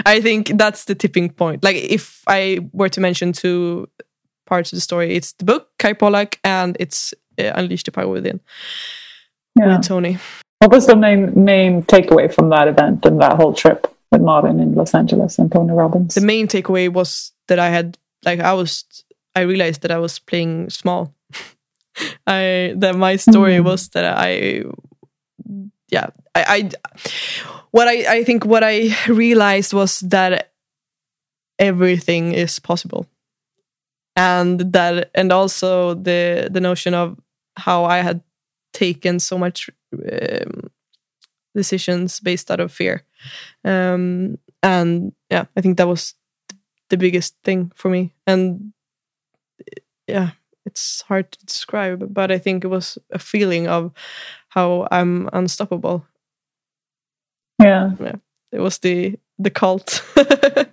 [0.07, 1.65] I think that's the tipping point.
[1.65, 3.89] Like, if I were to mention two
[4.47, 8.09] parts of the story, it's the book Kay Pollak and it's uh, Unleash the Power
[8.09, 8.41] Within.
[9.59, 10.19] Yeah, Tony.
[10.59, 14.61] What was the main main takeaway from that event and that whole trip with Malin
[14.61, 16.15] in Los Angeles and Tony Robbins?
[16.15, 18.85] The main takeaway was that I had like I was
[19.35, 21.15] I realized that I was playing small
[22.27, 23.65] I that my story mm.
[23.65, 24.65] was that I
[25.89, 26.71] yeah I, I
[27.71, 30.53] what I I think what I realized was that
[31.59, 33.07] everything is possible.
[34.17, 37.19] And that and also the the notion of
[37.57, 38.23] how I had
[38.73, 40.71] taken so much um,
[41.55, 43.05] decisions based out of fear.
[43.65, 46.15] Um, and yeah I think that was
[46.89, 48.13] the biggest thing for me.
[48.27, 48.73] And
[50.07, 50.31] yeah
[50.71, 53.93] it's hard to describe, but I think it was a feeling of
[54.49, 56.07] how I'm unstoppable.
[57.61, 57.93] Yeah.
[58.01, 58.17] Yeah.
[58.53, 60.05] It was the the cult.
[60.15, 60.71] but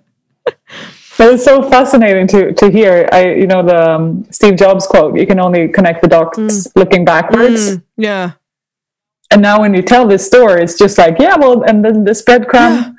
[1.18, 3.08] it's so fascinating to to hear.
[3.12, 6.72] I you know the um, Steve Jobs quote: "You can only connect the dots mm.
[6.76, 8.32] looking backwards." Mm, yeah.
[9.30, 12.22] and now when you tell this story, it's just like, yeah, well, and then this
[12.22, 12.76] breadcrumb.
[12.82, 12.92] Yeah.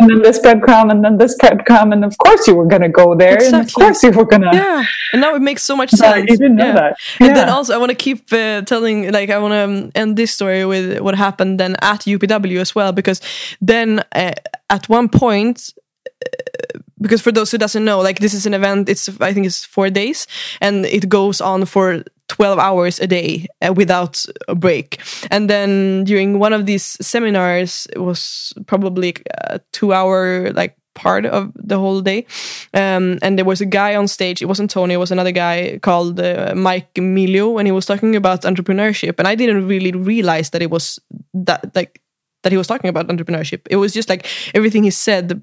[0.00, 2.88] And then this breadcrumb, and then this breadcrumb, and of course you were going to
[2.88, 3.58] go there, exactly.
[3.58, 4.50] and of course you were going to.
[4.52, 6.30] Yeah, and now it makes so much sense.
[6.30, 6.72] you didn't know yeah.
[6.72, 6.96] that.
[7.20, 7.26] Yeah.
[7.26, 10.16] And then also, I want to keep uh, telling, like, I want to um, end
[10.16, 13.20] this story with what happened then at UPW as well, because
[13.60, 14.32] then uh,
[14.68, 15.72] at one point,
[16.06, 19.46] uh, because for those who doesn't know like this is an event it's i think
[19.46, 20.26] it's four days
[20.60, 25.00] and it goes on for 12 hours a day uh, without a break.
[25.32, 29.14] And then during one of these seminars it was probably
[29.48, 32.26] a two hour like part of the whole day.
[32.72, 35.78] Um, and there was a guy on stage it wasn't tony it was another guy
[35.82, 39.18] called uh, mike milio and he was talking about entrepreneurship.
[39.18, 41.00] And i didn't really realize that it was
[41.34, 42.00] that like
[42.42, 43.66] that he was talking about entrepreneurship.
[43.68, 45.42] It was just like everything he said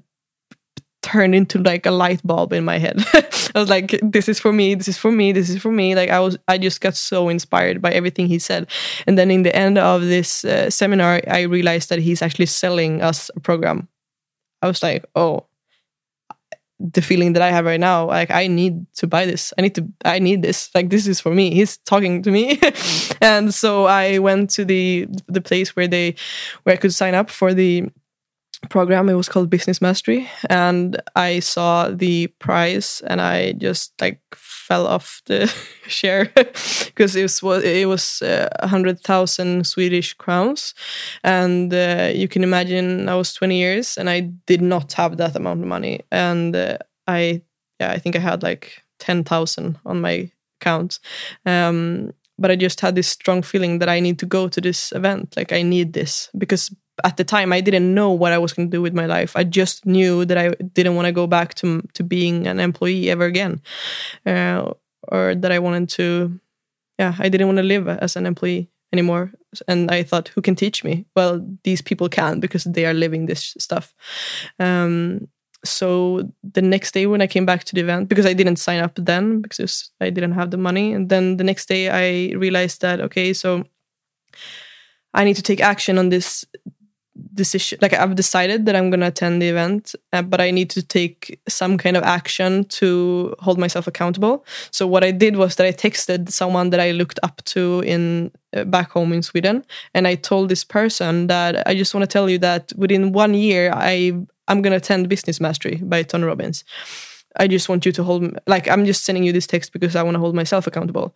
[1.02, 3.02] turned into like a light bulb in my head.
[3.54, 5.94] I was like, this is for me, this is for me, this is for me.
[5.94, 8.68] Like I was, I just got so inspired by everything he said.
[9.06, 13.00] And then in the end of this uh, seminar, I realized that he's actually selling
[13.00, 13.88] us a program.
[14.60, 15.46] I was like, oh,
[16.80, 19.52] the feeling that I have right now, like I need to buy this.
[19.58, 20.70] I need to, I need this.
[20.74, 21.52] Like this is for me.
[21.52, 22.60] He's talking to me,
[23.20, 26.14] and so I went to the the place where they,
[26.62, 27.88] where I could sign up for the
[28.70, 34.20] program it was called business mastery and i saw the price and i just like
[34.34, 35.46] fell off the
[35.86, 40.74] share because it was it was uh, a uh, hundred thousand swedish crowns
[41.22, 45.36] and uh, you can imagine i was 20 years and i did not have that
[45.36, 47.40] amount of money and uh, i
[47.80, 50.28] yeah i think i had like 10,000 on my
[50.60, 50.98] account
[51.46, 54.90] um, but i just had this strong feeling that i need to go to this
[54.92, 56.74] event like i need this because
[57.04, 59.36] at the time I didn't know what I was going to do with my life.
[59.36, 63.10] I just knew that I didn't want to go back to to being an employee
[63.10, 63.60] ever again,
[64.26, 64.72] uh,
[65.08, 66.38] or that I wanted to.
[66.98, 69.30] Yeah, I didn't want to live as an employee anymore.
[69.66, 71.06] And I thought, who can teach me?
[71.14, 73.94] Well, these people can because they are living this stuff.
[74.58, 75.28] Um,
[75.64, 78.80] so the next day when I came back to the event, because I didn't sign
[78.80, 82.80] up then because I didn't have the money, and then the next day I realized
[82.82, 83.64] that okay, so
[85.14, 86.44] I need to take action on this
[87.34, 90.70] decision like i've decided that i'm going to attend the event uh, but i need
[90.70, 94.44] to take some kind of action to hold myself accountable.
[94.70, 98.30] So what i did was that i texted someone that i looked up to in
[98.56, 99.64] uh, back home in sweden
[99.94, 103.34] and i told this person that i just want to tell you that within one
[103.34, 104.12] year i
[104.48, 106.64] i'm going to attend business mastery by tony robbins
[107.36, 110.02] I just want you to hold like I'm just sending you this text because I
[110.02, 111.14] want to hold myself accountable.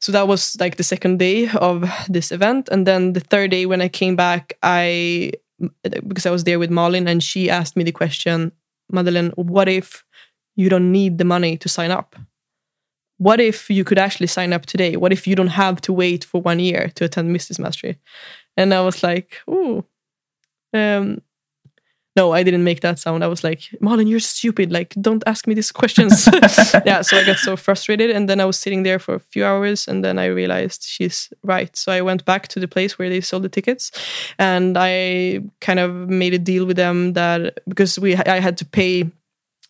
[0.00, 3.66] So that was like the second day of this event and then the third day
[3.66, 5.32] when I came back I
[6.06, 8.52] because I was there with Malin, and she asked me the question,
[8.90, 10.04] Madeleine, what if
[10.56, 12.16] you don't need the money to sign up?
[13.18, 14.96] What if you could actually sign up today?
[14.96, 17.98] What if you don't have to wait for one year to attend Business Mastery?
[18.56, 19.84] And I was like, ooh,
[20.72, 21.20] um,
[22.18, 23.22] no, I didn't make that sound.
[23.22, 24.72] I was like, Malin, you're stupid.
[24.72, 26.28] Like, don't ask me these questions.
[26.84, 28.10] yeah, so I got so frustrated.
[28.10, 31.32] And then I was sitting there for a few hours and then I realized she's
[31.44, 31.76] right.
[31.76, 33.92] So I went back to the place where they sold the tickets
[34.36, 38.64] and I kind of made a deal with them that because we I had to
[38.64, 39.04] pay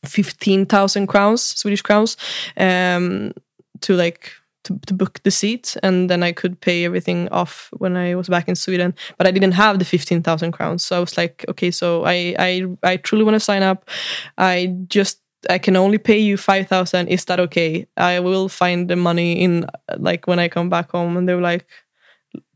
[0.07, 2.17] 15,000 crowns, Swedish crowns,
[2.57, 3.33] um,
[3.81, 4.33] to like
[4.65, 8.29] to, to book the seat and then I could pay everything off when I was
[8.29, 8.95] back in Sweden.
[9.17, 10.85] But I didn't have the 15,000 crowns.
[10.85, 13.89] So I was like, okay, so I, I, I truly want to sign up.
[14.37, 17.09] I just, I can only pay you 5,000.
[17.09, 17.87] Is that okay?
[17.97, 21.17] I will find the money in like when I come back home.
[21.17, 21.67] And they were like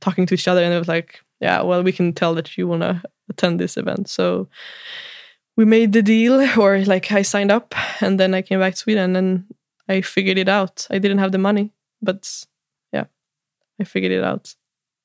[0.00, 2.68] talking to each other and they was like, yeah, well, we can tell that you
[2.68, 4.08] want to attend this event.
[4.08, 4.48] So
[5.56, 8.78] we made the deal or like I signed up and then I came back to
[8.78, 9.44] Sweden and
[9.88, 10.86] I figured it out.
[10.90, 11.72] I didn't have the money
[12.02, 12.44] but
[12.92, 13.04] yeah,
[13.80, 14.54] I figured it out.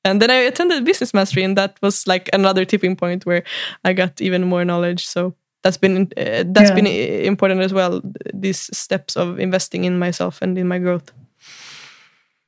[0.04, 3.44] And then I attended business mastery, and that was like another tipping point where
[3.84, 5.06] I got even more knowledge.
[5.06, 6.76] So that's been uh, that's yeah.
[6.76, 8.02] been important as well.
[8.34, 11.12] These steps of investing in myself and in my growth.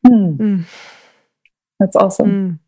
[0.08, 0.38] Mm.
[0.38, 0.64] Mm.
[1.80, 2.30] That's awesome.
[2.30, 2.60] Mm.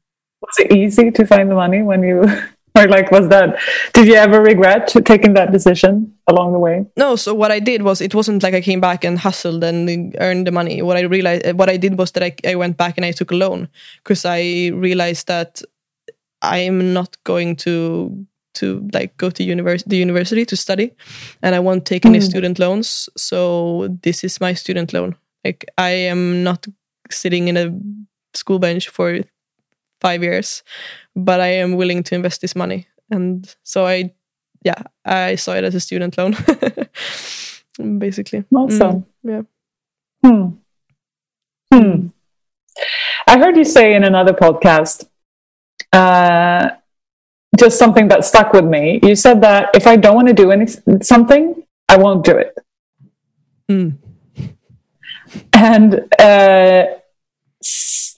[0.41, 2.23] Was it easy to find the money when you
[2.77, 3.59] or like was that
[3.93, 6.85] did you ever regret taking that decision along the way?
[6.95, 10.15] No so what i did was it wasn't like i came back and hustled and
[10.19, 10.81] earned the money.
[10.81, 13.31] What i realized what i did was that i, I went back and i took
[13.31, 13.67] a loan
[14.03, 15.61] because i realized that
[16.41, 20.91] i'm not going to to like go to university the university to study
[21.41, 22.23] and i won't take any mm.
[22.23, 23.09] student loans.
[23.17, 25.15] So this is my student loan.
[25.43, 26.67] Like i am not
[27.09, 27.71] sitting in a
[28.33, 29.19] school bench for
[30.01, 30.63] five years
[31.15, 32.87] but I am willing to invest this money.
[33.09, 34.13] And so I,
[34.63, 36.35] yeah, I saw it as a student loan,
[37.99, 38.45] basically.
[38.53, 39.05] Awesome.
[39.25, 39.45] Mm,
[40.23, 40.29] yeah.
[40.29, 40.47] Hmm.
[41.73, 42.07] Hmm.
[43.27, 45.07] I heard you say in another podcast
[45.91, 46.69] uh,
[47.57, 48.99] just something that stuck with me.
[49.03, 50.67] You said that if I don't want to do any
[51.01, 52.57] something, I won't do it.
[53.69, 53.97] Mm.
[55.53, 56.85] And uh,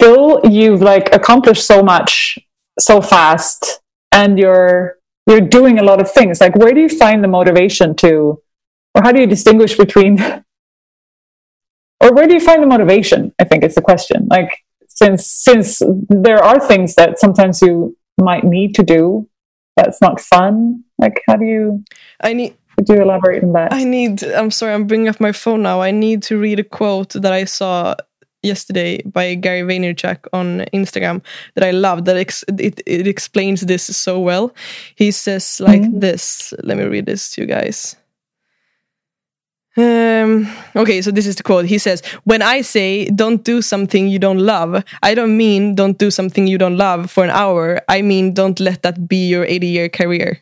[0.03, 2.37] still, you've like accomplished so much
[2.79, 3.81] so fast,
[4.11, 4.97] and you're
[5.27, 6.41] you're doing a lot of things.
[6.41, 8.41] Like, where do you find the motivation to,
[8.95, 10.19] or how do you distinguish between,
[12.01, 13.33] or where do you find the motivation?
[13.39, 14.27] I think is the question.
[14.29, 14.51] Like,
[14.87, 19.27] since since there are things that sometimes you might need to do
[19.75, 21.83] that's not fun like how do you
[22.21, 25.31] i need could you elaborate on that i need i'm sorry i'm bringing up my
[25.31, 27.95] phone now i need to read a quote that i saw
[28.43, 31.21] yesterday by Gary Vaynerchuk on Instagram
[31.55, 34.53] that I love that ex- it, it explains this so well.
[34.95, 35.99] He says like mm-hmm.
[35.99, 36.53] this.
[36.63, 37.95] Let me read this to you guys.
[39.75, 41.65] Um, okay, so this is the quote.
[41.65, 45.97] He says, When I say don't do something you don't love, I don't mean don't
[45.97, 47.81] do something you don't love for an hour.
[47.87, 50.39] I mean don't let that be your 80 year career.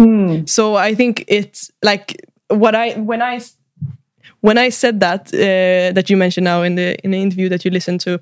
[0.00, 0.48] Mm.
[0.48, 2.16] So I think it's like
[2.48, 3.40] what I, when I,
[4.40, 7.64] when I said that, uh, that you mentioned now in the, in the interview that
[7.64, 8.20] you listened to,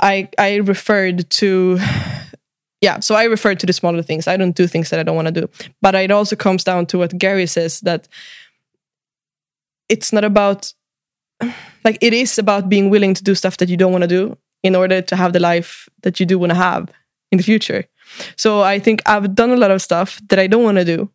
[0.00, 1.78] I, I referred to
[2.80, 4.28] yeah, so I refer to the smaller things.
[4.28, 5.48] I don't do things that I don't want to do.
[5.80, 8.08] But it also comes down to what Gary says that
[9.88, 10.72] it's not about
[11.84, 14.36] like it is about being willing to do stuff that you don't want to do
[14.62, 16.90] in order to have the life that you do want to have
[17.30, 17.84] in the future.
[18.36, 21.10] So I think I've done a lot of stuff that I don't want to do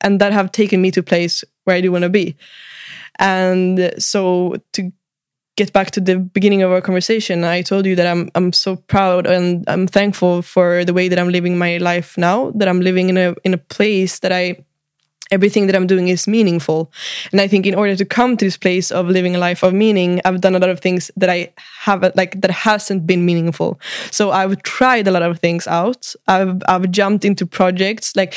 [0.00, 2.36] and that have taken me to place where I do want to be.
[3.20, 4.90] And so to
[5.56, 8.76] get back to the beginning of our conversation, I told you that I'm I'm so
[8.76, 12.50] proud and I'm thankful for the way that I'm living my life now.
[12.52, 14.64] That I'm living in a in a place that I
[15.30, 16.90] everything that I'm doing is meaningful.
[17.30, 19.72] And I think in order to come to this place of living a life of
[19.72, 23.78] meaning, I've done a lot of things that I haven't like that hasn't been meaningful.
[24.10, 26.14] So I've tried a lot of things out.
[26.26, 28.34] I've I've jumped into projects like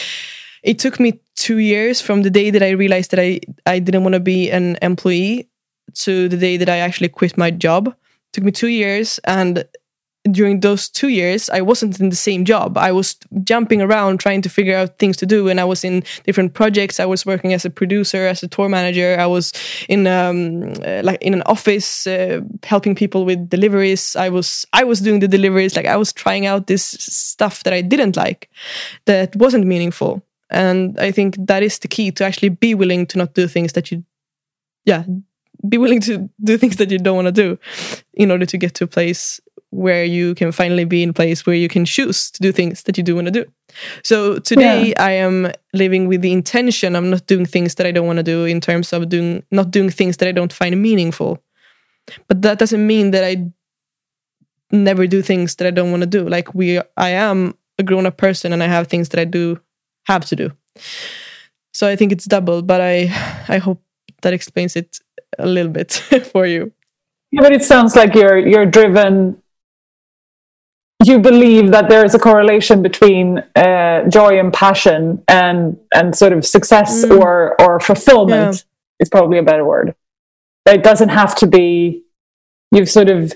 [0.61, 4.03] it took me two years from the day that I realized that I, I didn't
[4.03, 5.49] want to be an employee
[5.95, 7.87] to the day that I actually quit my job.
[7.87, 9.65] It took me two years, and
[10.31, 12.77] during those two years, I wasn't in the same job.
[12.77, 16.03] I was jumping around trying to figure out things to do, and I was in
[16.25, 16.99] different projects.
[16.99, 19.17] I was working as a producer, as a tour manager.
[19.19, 19.51] I was
[19.89, 24.15] in um, uh, like in an office uh, helping people with deliveries.
[24.15, 25.75] I was I was doing the deliveries.
[25.75, 28.49] Like I was trying out this stuff that I didn't like,
[29.05, 30.23] that wasn't meaningful.
[30.53, 33.73] And I think that is the key to actually be willing to not do things
[33.73, 34.03] that you,
[34.85, 35.03] yeah,
[35.67, 37.57] be willing to do things that you don't want to do
[38.13, 39.41] in order to get to a place
[39.73, 42.83] where you can finally be in a place where you can choose to do things
[42.83, 43.45] that you do want to do.
[44.03, 45.03] So today yeah.
[45.03, 48.23] I am living with the intention of not doing things that I don't want to
[48.23, 51.41] do in terms of doing not doing things that I don't find meaningful.
[52.27, 53.51] But that doesn't mean that I
[54.71, 56.29] never do things that I don't want to do.
[56.29, 59.59] Like we I am a grown up person and I have things that I do
[60.05, 60.51] have to do.
[61.71, 63.11] So I think it's double, but I
[63.47, 63.81] I hope
[64.21, 64.99] that explains it
[65.39, 65.91] a little bit
[66.31, 66.71] for you.
[67.31, 69.41] Yeah, but it sounds like you're you're driven.
[71.03, 76.33] You believe that there is a correlation between uh, joy and passion and and sort
[76.33, 77.19] of success mm.
[77.19, 79.01] or or fulfillment yeah.
[79.01, 79.95] is probably a better word.
[80.65, 82.03] It doesn't have to be.
[82.71, 83.33] You've sort of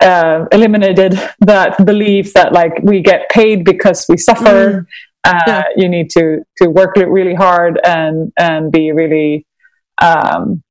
[0.00, 4.44] uh, eliminated that belief that like we get paid because we suffer.
[4.44, 4.86] Mm.
[5.24, 5.62] Uh, yeah.
[5.76, 9.46] You need to to work really hard and and be really
[10.00, 10.62] um,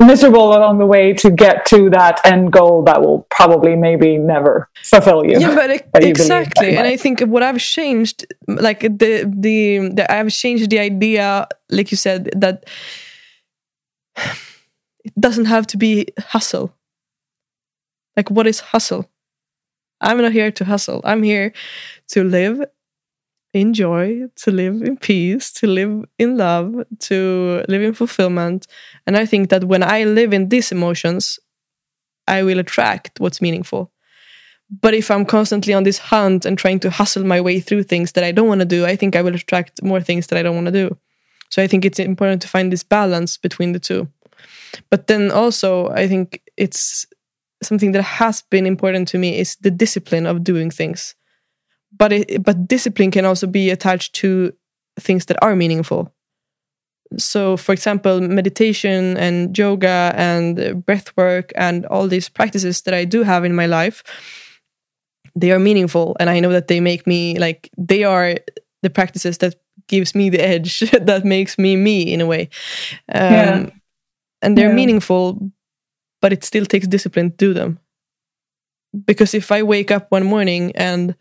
[0.00, 4.68] miserable along the way to get to that end goal that will probably maybe never
[4.82, 5.38] fulfill you.
[5.38, 6.76] Yeah, but, it, exactly.
[6.76, 11.90] And I think what I've changed, like the, the the I've changed the idea, like
[11.90, 12.64] you said, that
[15.04, 16.74] it doesn't have to be hustle.
[18.16, 19.08] Like, what is hustle?
[20.00, 21.00] I'm not here to hustle.
[21.04, 21.52] I'm here
[22.08, 22.64] to live
[23.52, 28.66] enjoy, to live in peace, to live in love, to live in fulfillment.
[29.06, 31.38] And I think that when I live in these emotions,
[32.28, 33.90] I will attract what's meaningful.
[34.80, 38.12] But if I'm constantly on this hunt and trying to hustle my way through things
[38.12, 40.42] that I don't want to do, I think I will attract more things that I
[40.42, 40.96] don't want to do.
[41.50, 44.08] So I think it's important to find this balance between the two.
[44.88, 47.04] But then also, I think it's
[47.62, 51.16] something that has been important to me is the discipline of doing things
[52.00, 54.52] but it, but discipline can also be attached to
[54.98, 56.12] things that are meaningful
[57.16, 63.04] so for example meditation and yoga and breath work and all these practices that i
[63.04, 64.02] do have in my life
[65.36, 68.34] they are meaningful and i know that they make me like they are
[68.82, 69.54] the practices that
[69.86, 72.48] gives me the edge that makes me me in a way
[73.12, 73.70] um, yeah.
[74.42, 74.74] and they're yeah.
[74.74, 75.52] meaningful
[76.22, 77.78] but it still takes discipline to do them
[79.04, 81.14] because if I wake up one morning and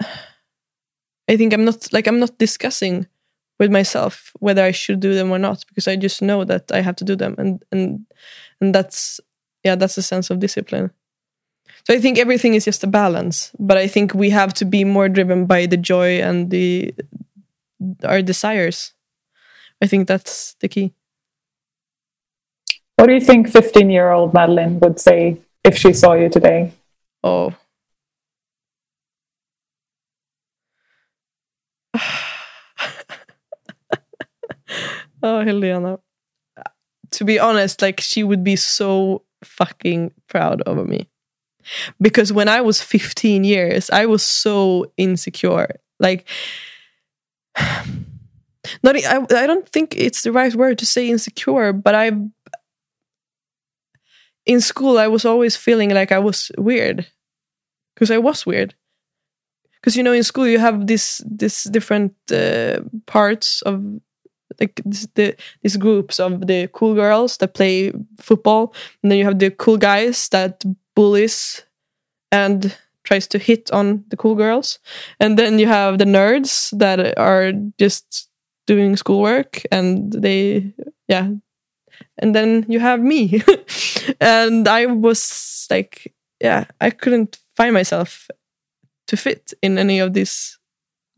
[0.00, 3.06] I think I'm not like I'm not discussing
[3.58, 6.80] with myself whether I should do them or not because I just know that I
[6.80, 8.06] have to do them and and
[8.60, 9.20] and that's
[9.64, 10.90] yeah that's a sense of discipline.
[11.86, 14.82] So I think everything is just a balance, but I think we have to be
[14.82, 16.94] more driven by the joy and the
[18.04, 18.92] our desires.
[19.82, 20.92] I think that's the key.
[22.96, 26.72] What do you think 15 year old Madeleine would say if she saw you today?
[27.22, 27.54] Oh.
[35.22, 35.98] Oh, Helena.
[37.12, 41.08] To be honest, like she would be so fucking proud of me.
[42.00, 45.80] Because when I was 15 years, I was so insecure.
[45.98, 46.28] Like,
[48.82, 52.12] not I, I don't think it's the right word to say insecure, but I
[54.44, 57.06] in school I was always feeling like I was weird
[57.94, 58.74] because I was weird.
[59.74, 63.82] Because you know in school you have this this different uh, parts of
[64.60, 64.80] like
[65.14, 69.50] the these groups of the cool girls that play football, and then you have the
[69.50, 71.64] cool guys that bullies
[72.32, 74.78] and tries to hit on the cool girls,
[75.20, 78.28] and then you have the nerds that are just
[78.66, 80.72] doing schoolwork and they
[81.08, 81.30] yeah.
[82.18, 83.42] And then you have me.
[84.20, 88.28] And i was like yeah i couldn't find myself
[89.08, 90.58] to fit in any of these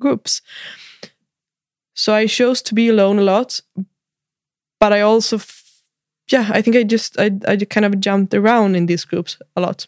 [0.01, 0.43] groups
[1.99, 3.61] so i chose to be alone a lot
[4.79, 5.83] but i also f-
[6.31, 9.61] yeah i think i just I, I kind of jumped around in these groups a
[9.61, 9.87] lot.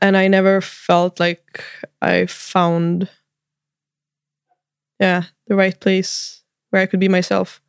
[0.00, 1.64] And i never felt like
[2.00, 3.08] i found
[5.00, 7.60] yeah the right place where i could be myself.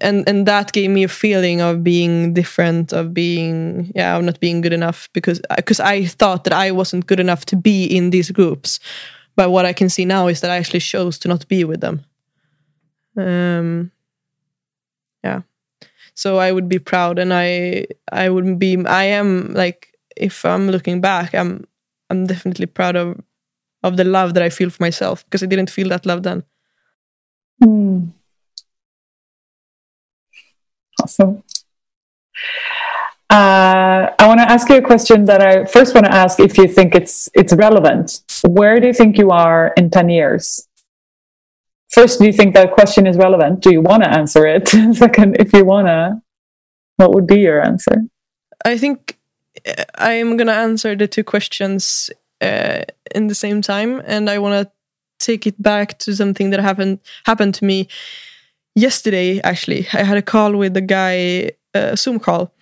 [0.00, 4.38] And and that gave me a feeling of being different of being yeah of not
[4.38, 8.10] being good enough because because i thought that i wasn't good enough to be in
[8.10, 8.78] these groups
[9.40, 11.80] but what i can see now is that i actually chose to not be with
[11.80, 12.04] them
[13.16, 13.90] um
[15.24, 15.40] yeah
[16.14, 19.80] so i would be proud and i i would be i am like
[20.28, 21.66] if i'm looking back i'm
[22.10, 23.18] i'm definitely proud of
[23.82, 26.42] of the love that i feel for myself because i didn't feel that love then
[27.64, 28.12] mm.
[31.02, 31.42] Awesome.
[33.30, 36.58] Uh, I want to ask you a question that I first want to ask if
[36.58, 38.20] you think it's it's relevant.
[38.48, 40.66] Where do you think you are in ten years?
[41.90, 43.60] First, do you think that question is relevant?
[43.60, 44.68] Do you want to answer it?
[44.92, 46.22] Second, if you wanna,
[46.96, 48.04] what would be your answer?
[48.64, 49.18] I think
[49.66, 52.10] uh, I am gonna answer the two questions
[52.40, 52.82] uh,
[53.14, 54.72] in the same time, and I want to
[55.20, 57.86] take it back to something that happened happened to me
[58.74, 62.52] yesterday actually i had a call with a guy a zoom call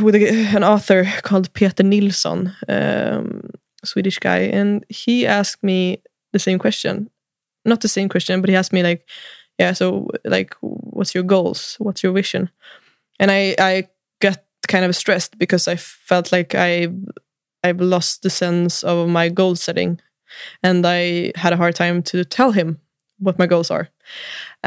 [0.00, 3.42] with an author called peter nilsson um,
[3.86, 7.10] swedish guy and he asked me the same question.
[7.64, 9.06] Not the same question but he asked me like
[9.58, 11.76] yeah so like what's your goals?
[11.78, 12.50] What's your vision?
[13.18, 13.88] And i i
[14.20, 16.88] got kind of stressed because i felt like i
[17.62, 20.00] i've lost the sense of my goal setting
[20.62, 22.80] and i had a hard time to tell him
[23.18, 23.88] what my goals are.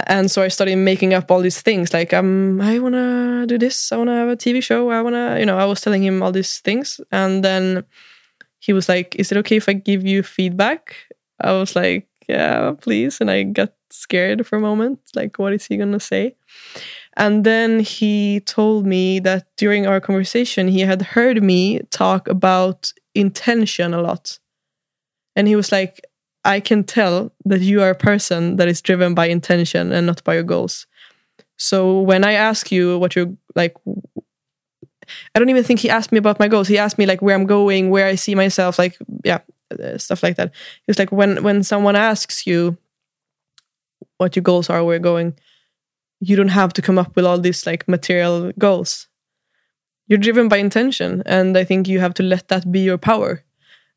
[0.08, 3.58] And so I started making up all these things like um I want to do
[3.58, 5.82] this I want to have a TV show I want to you know I was
[5.82, 7.84] telling him all these things and then
[8.60, 10.96] he was like is it okay if I give you feedback?
[11.42, 13.22] I was like yeah please.
[13.22, 16.36] And I got scared for a moment like what is he going to say?
[17.18, 22.94] And then he told me that during our conversation he had heard me talk about
[23.16, 24.40] intention a lot.
[25.36, 26.02] And he was like
[26.46, 30.24] I can tell that you are a person that is driven by intention and not
[30.24, 30.88] by your goals.
[31.58, 33.76] So when I ask you what you're like,
[35.34, 36.68] I don't even think he asked me about my goals.
[36.68, 39.40] He asked me like where I'm going, where I see myself, like yeah,
[39.72, 40.54] uh, stuff like that.
[40.88, 42.78] It's like when when someone asks you
[44.18, 45.38] what your goals are, where you're going,
[46.20, 49.08] you don't have to come up with all these like material goals.
[50.08, 53.44] You're driven by intention, and I think you have to let that be your power,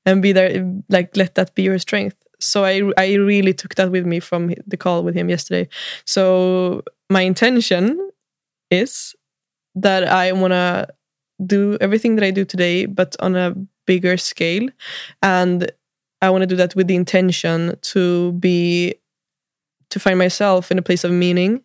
[0.05, 3.91] and be there, like let that be your strength so I I really took that
[3.91, 5.69] with me from the call with him yesterday.
[6.05, 8.11] So my intention
[8.71, 9.15] is
[9.77, 10.89] that I want to
[11.47, 13.55] do everything that I do today, but on a
[13.87, 14.69] bigger scale,
[15.23, 15.71] and
[16.21, 18.95] I want to do that with the intention to be
[19.91, 21.63] to find myself in a place of meaning,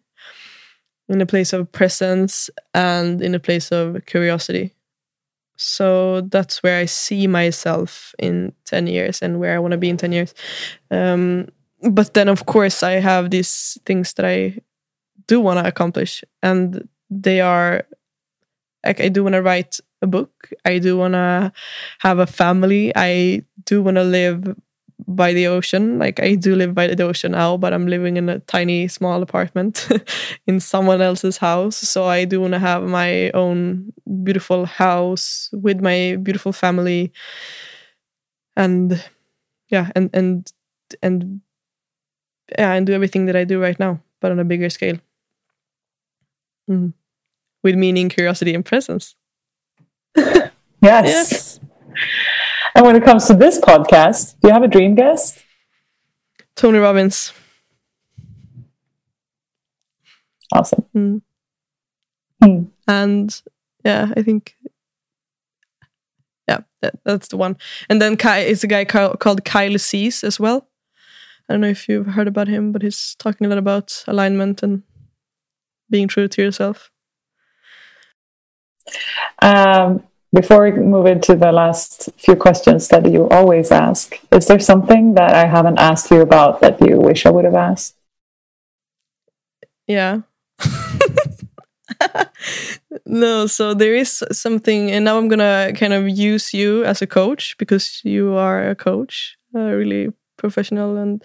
[1.07, 4.73] in a place of presence, and in a place of curiosity.
[5.57, 9.89] So that's where I see myself in 10 years and where I want to be
[9.89, 10.33] in 10 years.
[10.91, 11.47] Um,
[11.89, 14.59] but then, of course, I have these things that I
[15.27, 17.85] do want to accomplish, and they are
[18.87, 20.49] like I do want to write a book.
[20.65, 21.51] I do want to
[21.99, 22.93] have a family.
[22.95, 24.55] I do want to live
[25.07, 25.99] by the ocean.
[25.99, 29.21] Like I do live by the ocean now, but I'm living in a tiny, small
[29.21, 29.87] apartment
[30.47, 31.77] in someone else's house.
[31.77, 33.93] So I do want to have my own
[34.23, 37.13] beautiful house with my beautiful family,
[38.55, 39.03] and
[39.69, 40.51] yeah, and and
[41.03, 41.41] and
[42.57, 44.97] yeah, and do everything that I do right now, but on a bigger scale,
[46.69, 46.96] mm.
[47.67, 49.15] With meaning, curiosity, and presence.
[50.15, 50.49] yes.
[50.81, 51.59] yes.
[52.73, 55.43] And when it comes to this podcast, do you have a dream guest?
[56.55, 57.33] Tony Robbins.
[60.53, 60.85] Awesome.
[60.95, 61.21] Mm.
[62.41, 62.67] Mm.
[62.87, 63.41] And
[63.83, 64.55] yeah, I think
[66.47, 67.57] yeah, that, that's the one.
[67.89, 70.69] And then Kai is a guy called Kyle Cease as well.
[71.49, 74.63] I don't know if you've heard about him, but he's talking a lot about alignment
[74.63, 74.83] and
[75.89, 76.91] being true to yourself.
[79.41, 80.03] Um,
[80.33, 85.13] before we move into the last few questions that you always ask, is there something
[85.13, 87.95] that I haven't asked you about that you wish I would have asked?
[89.87, 90.21] Yeah.
[93.05, 97.07] no, so there is something, and now I'm gonna kind of use you as a
[97.07, 101.23] coach because you are a coach, a really professional and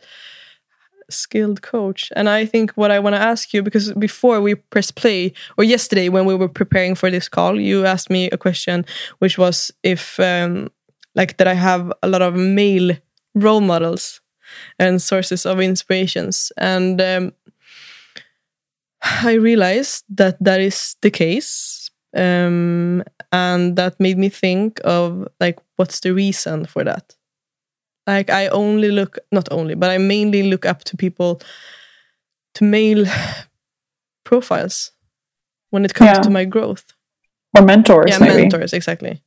[1.12, 2.10] skilled coach.
[2.16, 5.64] And I think what I want to ask you, because before we press play, or
[5.64, 8.84] yesterday when we were preparing for this call, you asked me a question,
[9.20, 10.70] which was if, um,
[11.14, 12.96] like, that I have a lot of male
[13.34, 14.20] role models
[14.78, 16.52] and sources of inspirations.
[16.56, 17.32] And um,
[19.02, 21.78] I realized that that is the case.
[22.14, 27.16] Um, and that made me think of, like, what's the reason for that?
[28.06, 31.40] Like I only look, not only, but I mainly look up to people,
[32.54, 33.06] to male
[34.24, 34.92] profiles
[35.70, 36.22] when it comes yeah.
[36.22, 36.84] to my growth.
[37.56, 38.06] Or mentors.
[38.08, 38.42] Yeah, maybe.
[38.42, 39.22] mentors, exactly.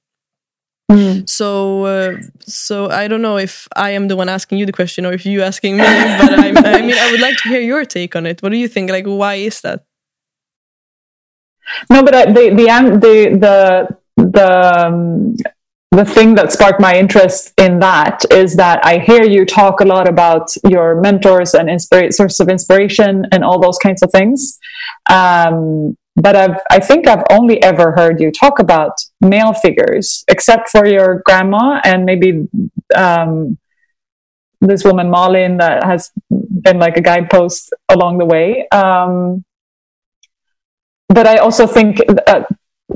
[0.92, 1.28] Mm.
[1.28, 5.06] So, uh, so I don't know if I am the one asking you the question
[5.06, 7.86] or if you asking me, but I, I mean, I would like to hear your
[7.86, 8.42] take on it.
[8.44, 8.92] What do you think?
[8.92, 9.86] Like, why is that?
[11.90, 12.66] No, but uh, the the
[13.00, 15.36] the the the um,
[15.96, 19.86] the thing that sparked my interest in that is that I hear you talk a
[19.86, 24.60] lot about your mentors and inspira- source of inspiration and all those kinds of things.
[25.10, 30.70] Um, but I've, I think I've only ever heard you talk about male figures, except
[30.70, 32.48] for your grandma and maybe
[32.96, 33.58] um,
[34.62, 38.68] this woman Malin that has been like a guidepost along the way.
[38.70, 39.44] Um,
[41.10, 42.44] but I also think uh,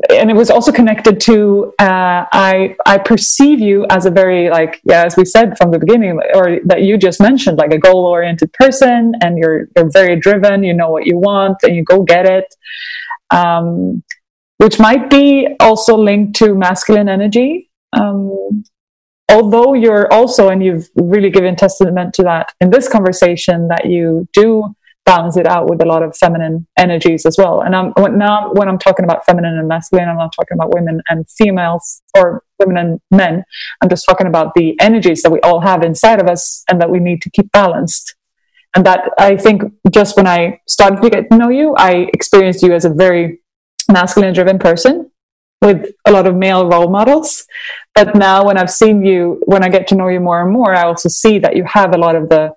[0.10, 4.82] and it was also connected to uh, I I perceive you as a very like
[4.84, 8.06] yeah as we said from the beginning or that you just mentioned like a goal
[8.06, 12.04] oriented person and you're you're very driven you know what you want and you go
[12.04, 12.54] get it.
[13.32, 14.04] Um,
[14.58, 17.70] which might be also linked to masculine energy.
[17.94, 18.66] Um,
[19.30, 24.28] although you're also and you've really given testament to that in this conversation that you
[24.34, 24.76] do
[25.10, 27.62] balance it out with a lot of feminine energies as well.
[27.62, 31.02] And I'm now when I'm talking about feminine and masculine, I'm not talking about women
[31.10, 33.44] and females or women and men.
[33.82, 36.92] I'm just talking about the energies that we all have inside of us and that
[36.92, 38.16] we need to keep balanced.
[38.76, 42.62] And that I think just when I started to get to know you, I experienced
[42.62, 43.40] you as a very
[43.92, 45.10] masculine driven person
[45.64, 47.48] with a lot of male role models.
[47.96, 50.72] But now when I've seen you, when I get to know you more and more,
[50.76, 52.54] I also see that you have a lot of the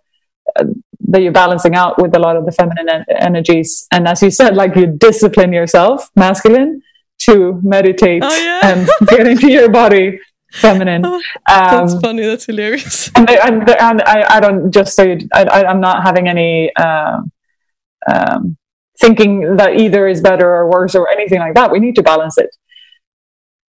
[1.12, 3.86] that you're balancing out with a lot of the feminine en- energies.
[3.92, 6.82] And as you said, like you discipline yourself, masculine,
[7.20, 8.60] to meditate oh, yeah.
[8.68, 10.18] and get into your body,
[10.52, 11.04] feminine.
[11.12, 12.22] Oh, that's um, funny.
[12.22, 13.10] That's hilarious.
[13.16, 17.20] And, I, and, and I, I, don't just say I, am not having any uh,
[18.10, 18.56] um,
[18.98, 21.70] thinking that either is better or worse or anything like that.
[21.70, 22.50] We need to balance it.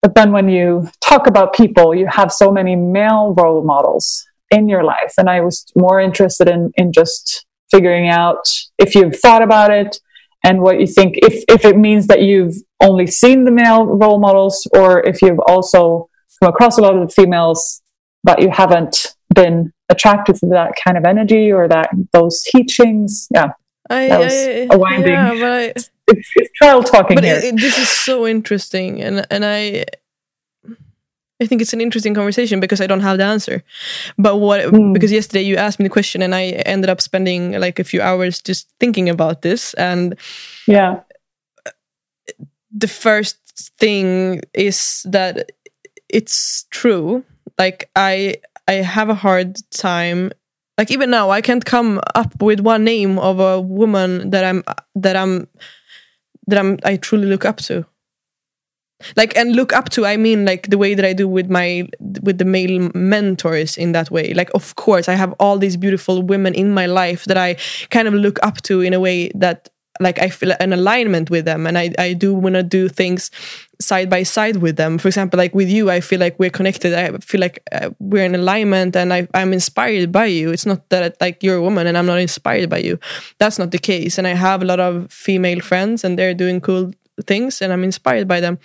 [0.01, 4.69] But then when you talk about people, you have so many male role models in
[4.69, 5.13] your life.
[5.17, 8.43] And I was more interested in, in just figuring out
[8.77, 9.99] if you've thought about it
[10.45, 14.19] and what you think, if, if it means that you've only seen the male role
[14.19, 16.09] models or if you've also
[16.39, 17.81] come across a lot of the females,
[18.23, 23.27] but you haven't been attracted to that kind of energy or that those teachings.
[23.33, 23.51] Yeah.
[23.89, 25.11] I, that was I, a winding.
[25.11, 27.35] Yeah, but I, it's, it's trial talking but here.
[27.35, 29.85] It, it, this is so interesting, and and I
[31.41, 33.63] I think it's an interesting conversation because I don't have the answer.
[34.17, 34.93] But what mm.
[34.93, 38.01] because yesterday you asked me the question and I ended up spending like a few
[38.01, 40.17] hours just thinking about this and
[40.67, 41.01] yeah.
[42.75, 43.37] The first
[43.77, 45.51] thing is that
[46.09, 47.23] it's true.
[47.59, 48.35] Like I
[48.67, 50.31] I have a hard time
[50.77, 54.63] like even now I can't come up with one name of a woman that I'm
[54.95, 55.47] that I'm
[56.47, 57.85] that I'm I truly look up to
[59.15, 61.87] like and look up to i mean like the way that i do with my
[62.21, 64.33] with the male mentors in that way.
[64.33, 67.55] Like of course i have all these beautiful women in my life that i
[67.89, 69.69] kind of look up to in a way that
[69.99, 71.67] like i feel an alignment with them.
[71.67, 73.31] And i i do want to do things
[73.79, 74.97] side by side with them.
[74.97, 76.93] For example like with you i feel like we're connected.
[76.93, 80.51] I feel like uh, we're in alignment and I, i'm inspired by you.
[80.51, 82.99] It's not that like you're a woman and i'm not inspired by you.
[83.39, 84.17] That's not the case.
[84.17, 86.91] And i have a lot of female friends and they're doing cool
[87.27, 88.57] things and i'm inspired by them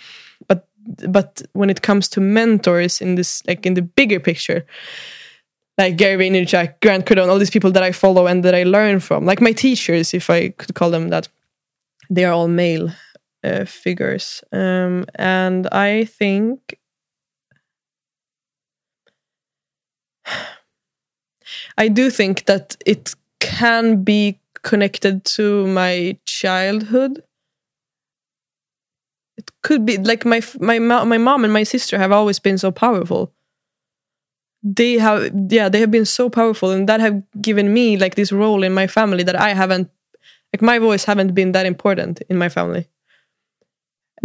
[0.47, 0.67] but
[1.07, 4.65] but when it comes to mentors in this like in the bigger picture
[5.79, 8.99] like Gary Vaynerchuk, Grant Cardone, all these people that I follow and that I learn
[8.99, 11.29] from, like my teachers, if I could call them that,
[12.09, 12.91] they are all male
[13.45, 16.77] uh, figures, um, and I think
[21.77, 27.23] I do think that it can be connected to my childhood.
[29.61, 33.33] Could be like my my my mom and my sister have always been so powerful
[34.63, 38.31] they have yeah they have been so powerful and that have given me like this
[38.31, 39.89] role in my family that i haven't
[40.53, 42.87] like my voice haven't been that important in my family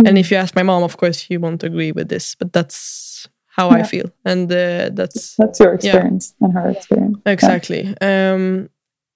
[0.00, 0.08] mm.
[0.08, 3.28] and if you ask my mom of course she won't agree with this but that's
[3.46, 3.76] how yeah.
[3.76, 6.46] i feel and uh, that's that's your experience yeah.
[6.46, 8.32] and her experience exactly yeah.
[8.34, 8.68] um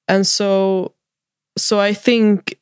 [0.07, 0.95] and so
[1.57, 2.59] so i think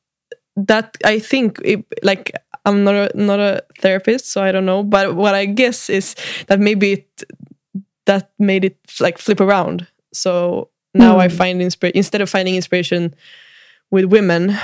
[0.56, 2.32] that i think it, like
[2.66, 6.14] i'm not a not a therapist so i don't know but what i guess is
[6.48, 7.24] that maybe it
[8.06, 9.86] that made it like flip around.
[10.12, 11.20] So now mm.
[11.20, 11.36] I hmm.
[11.36, 13.14] find inspiration instead of finding inspiration
[13.90, 14.56] with women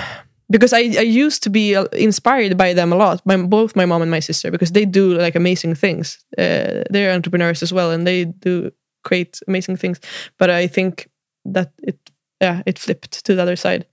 [0.51, 3.85] because I, I used to be uh, inspired by them a lot my, both my
[3.85, 7.91] mom and my sister because they do like amazing things uh, they're entrepreneurs as well
[7.91, 8.73] and they do
[9.05, 10.01] create amazing things
[10.39, 11.09] but i think
[11.45, 11.99] that it
[12.41, 13.87] yeah it flipped to the other side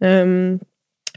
[0.00, 0.60] um,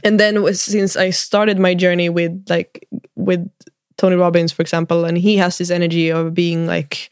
[0.06, 3.48] and then since i started my journey with like with
[3.96, 7.10] tony robbins for example and he has this energy of being like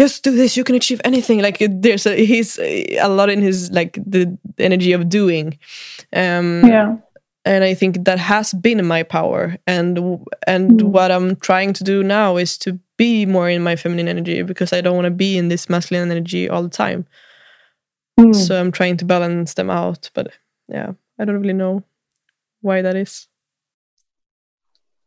[0.00, 1.40] just do this you can achieve anything.
[1.42, 5.58] Like there's a he's a lot in his like the energy of doing.
[6.12, 6.96] Um yeah.
[7.44, 9.56] and i think that has been my power.
[9.66, 9.98] And
[10.46, 10.88] and mm.
[10.94, 14.72] what i'm trying to do now is to be more in my feminine energy because
[14.72, 17.06] i don't want to be in this masculine energy all the time.
[18.18, 18.34] Mm.
[18.34, 20.26] so i'm trying to balance them out but
[20.68, 21.82] yeah i don't really know
[22.60, 23.28] why that is.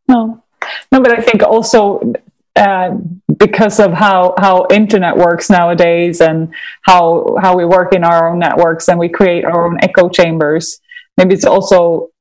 [0.08, 0.44] No.
[0.92, 2.14] No but i think also
[2.56, 2.92] uh,
[3.38, 6.54] because of how how internet works nowadays and
[6.84, 10.80] how how we work in our own networks and we create our own echo chambers
[11.18, 12.12] maybe it's also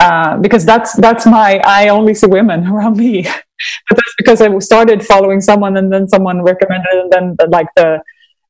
[0.00, 3.22] uh, because that's that's my I only see women around me.
[3.22, 8.00] But that's because I started following someone and then someone recommended and then like the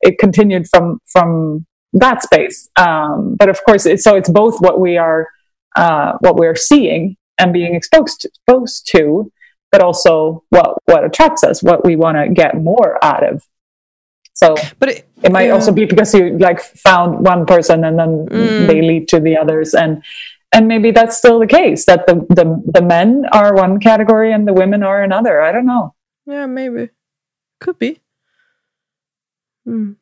[0.01, 2.68] it continued from from that space.
[2.76, 5.28] Um, but of course so it's both what we are
[5.81, 9.32] uh, what we're seeing and being exposed to, exposed to
[9.70, 13.47] but also what what attracts us, what we want to get more out of.
[14.35, 15.52] So, but it, it might yeah.
[15.52, 18.66] also be because you like found one person and then mm.
[18.66, 20.02] they lead to the others, and
[20.52, 24.47] and maybe that's still the case that the the the men are one category and
[24.47, 25.40] the women are another.
[25.40, 25.94] I don't know.
[26.27, 26.90] Yeah, maybe
[27.61, 28.01] could be.
[29.65, 29.93] Hmm.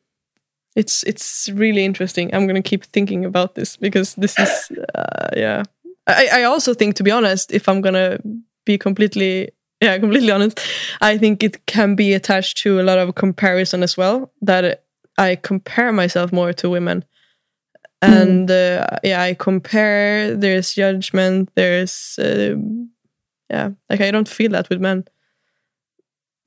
[0.75, 2.33] It's it's really interesting.
[2.33, 5.63] I'm gonna keep thinking about this because this is uh, yeah.
[6.07, 8.19] I I also think to be honest, if I'm gonna
[8.65, 9.49] be completely
[9.81, 10.59] yeah, completely honest,
[11.01, 14.31] I think it can be attached to a lot of comparison as well.
[14.41, 14.83] That
[15.17, 17.05] I compare myself more to women,
[18.01, 18.81] and mm.
[18.81, 20.35] uh, yeah, I compare.
[20.35, 21.49] There's judgment.
[21.55, 22.55] There's uh,
[23.49, 25.05] yeah, like I don't feel that with men.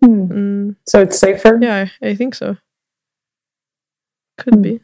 [0.05, 0.29] Mm.
[0.29, 0.77] Mm.
[0.87, 1.59] So it's safer.
[1.63, 2.57] Yeah, I think so.
[4.43, 4.63] Could hmm.
[4.63, 4.81] be.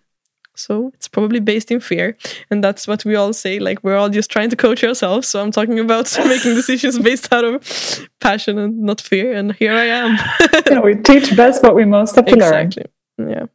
[0.58, 2.16] So it's probably based in fear.
[2.50, 3.60] And that's what we all say.
[3.60, 5.28] Like we're all just trying to coach ourselves.
[5.28, 9.32] So I'm talking about making decisions based out of passion and not fear.
[9.32, 10.18] And here I am.
[10.70, 12.84] yeah, we teach best what we most have to exactly.
[13.18, 13.30] learn.
[13.30, 13.46] Yeah.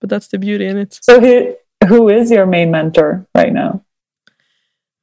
[0.00, 0.98] But that's the beauty in it.
[1.02, 1.20] So
[1.86, 3.82] who is your main mentor right now?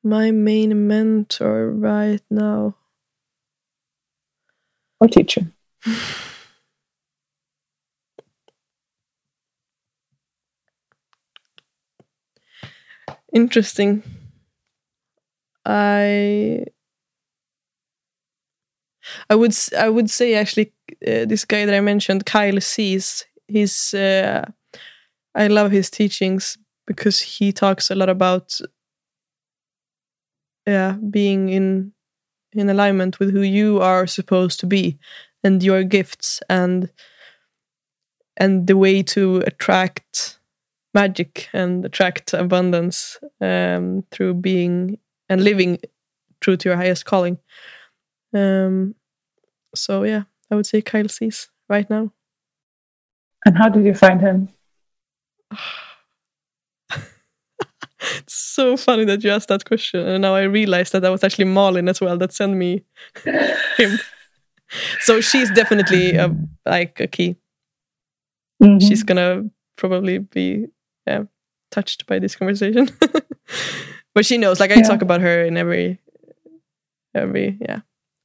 [0.04, 2.76] My main mentor right now.
[5.00, 5.48] Or teacher?
[13.38, 14.02] interesting.
[15.66, 16.66] I
[19.30, 20.74] I would I would say actually
[21.08, 23.26] uh, this guy that I mentioned, Kyle Cease.
[23.48, 24.46] He's uh,
[25.36, 26.58] I love his teachings
[26.88, 28.60] because he talks a lot about
[30.66, 31.92] yeah being in
[32.54, 34.98] in alignment with who you are supposed to be
[35.44, 36.90] and your gifts and
[38.38, 40.37] and the way to attract
[40.94, 44.98] magic and attract abundance um, through being
[45.30, 45.80] and living
[46.42, 47.38] true to your highest calling.
[48.34, 48.96] Um,
[49.76, 52.12] so yeah, I would say Kyle Cease right now.
[53.46, 54.50] And how did you find him?
[58.00, 61.24] it's so funny that you asked that question, and now I realized that that was
[61.24, 62.84] actually Malin as well that sent me
[63.78, 63.98] him.
[65.02, 66.36] So she's definitely a,
[66.66, 67.38] like a key.
[68.62, 68.82] Mhm.
[68.82, 69.44] She's gonna
[69.78, 70.68] probably be
[71.08, 71.24] yeah,
[71.72, 72.90] touched by this conversation,
[74.14, 74.60] but she knows.
[74.60, 74.88] Like I Yeah.
[74.88, 76.00] talk about her in every,
[77.16, 77.82] every yeah,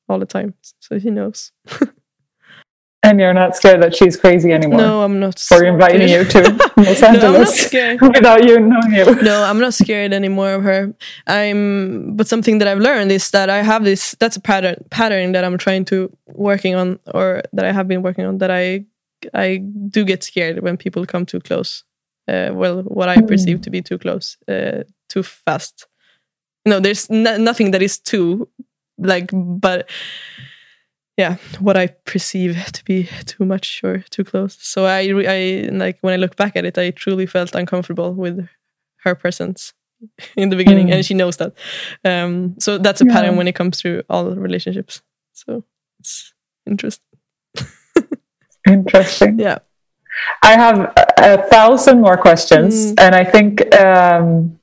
[0.09, 0.55] all the time.
[0.81, 1.53] So she knows.
[3.05, 5.37] And you're not scared that she's crazy anymore No, I'm not.
[5.41, 6.41] for inviting you to
[6.77, 8.01] Los no, I'm not Angeles scared.
[8.01, 9.23] without you knowing you.
[9.23, 10.95] no i'm not scared anymore of her
[11.27, 15.33] i'm but something that i've learned is that i have this that's a pattern pattern
[15.33, 18.85] that i'm trying to working on or that i have been working on that i
[19.35, 19.57] i
[19.89, 21.83] do get scared when people come too close
[22.29, 25.87] well what i perceive to be too close uh, too fast.
[26.67, 28.49] No there's no, nothing that is too
[28.99, 29.31] like
[29.61, 29.89] but
[31.19, 34.57] yeah what i perceive to be too much or too close.
[34.61, 38.49] So i i like when i look back at it i truly felt uncomfortable with
[39.05, 39.75] her presence
[40.37, 40.93] in the beginning Mm.
[40.95, 41.53] and she knows that.
[42.05, 43.13] Um so that's a Yeah.
[43.15, 45.03] pattern when it comes to all relationships.
[45.33, 45.65] So
[46.01, 46.35] it's
[46.67, 47.19] interesting.
[48.69, 49.39] Interesting.
[49.41, 49.59] yeah
[50.43, 53.01] I have a, a thousand more questions, Mm.
[53.01, 54.59] and I think um,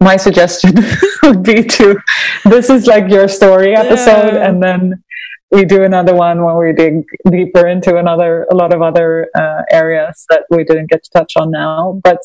[0.00, 0.72] my suggestion
[1.22, 1.96] would be to
[2.44, 4.48] this is like your story episode, Yeah.
[4.48, 5.02] and then
[5.50, 9.62] we do another one when we dig deeper into another a lot of other uh,
[9.70, 12.00] areas that we didn't get to touch on now.
[12.04, 12.20] But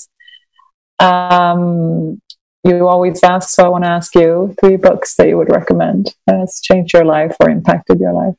[1.00, 2.22] um,
[2.64, 6.14] you always ask, so I want to ask you three books that you would recommend
[6.28, 8.36] that has changed your life or impacted your life.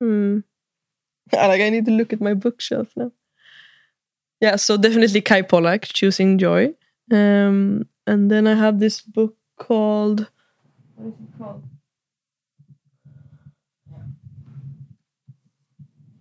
[0.00, 0.38] Hmm.
[1.32, 3.10] Like I need to look at my bookshelf now.
[4.40, 6.74] Yeah, so definitely Kay Pollak, Choosing Joy.
[7.10, 10.28] Um, and then I have this book called
[10.96, 11.62] what is it called?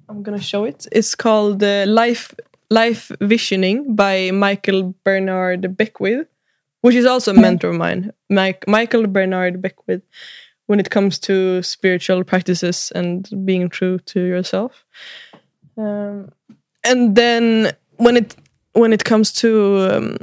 [0.10, 0.88] I'm gonna show it.
[0.92, 2.34] It's called uh, Life
[2.70, 6.28] Life Visioning by Michael Bernard Beckwith,
[6.82, 8.12] which is also a mentor of mine.
[8.30, 10.04] Mike, Michael Bernard Beckwith
[10.68, 14.86] when it comes to spiritual practices and being true to yourself.
[15.78, 16.32] Um,
[16.84, 18.36] and then when it
[18.74, 20.18] when it comes to um,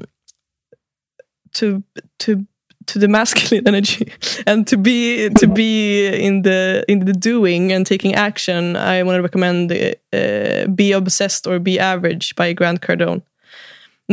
[1.52, 1.82] to
[2.18, 2.47] to
[2.86, 4.12] to the masculine energy
[4.47, 9.16] and to be to be in the in the doing and taking action, I want
[9.18, 13.22] to recommend uh, "Be Obsessed or Be Average" by Grant Cardone.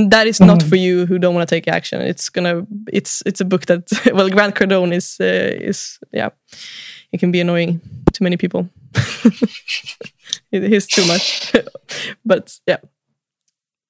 [0.09, 0.69] That is not Mhm.
[0.69, 2.01] for you who don't want to take action.
[2.01, 6.29] It's gonna it's it's a book that well Grant Cardone is uh, is yeah
[7.11, 7.81] it can be annoying
[8.13, 8.69] to many people.
[10.51, 11.51] it is too much,
[12.25, 12.77] but yeah,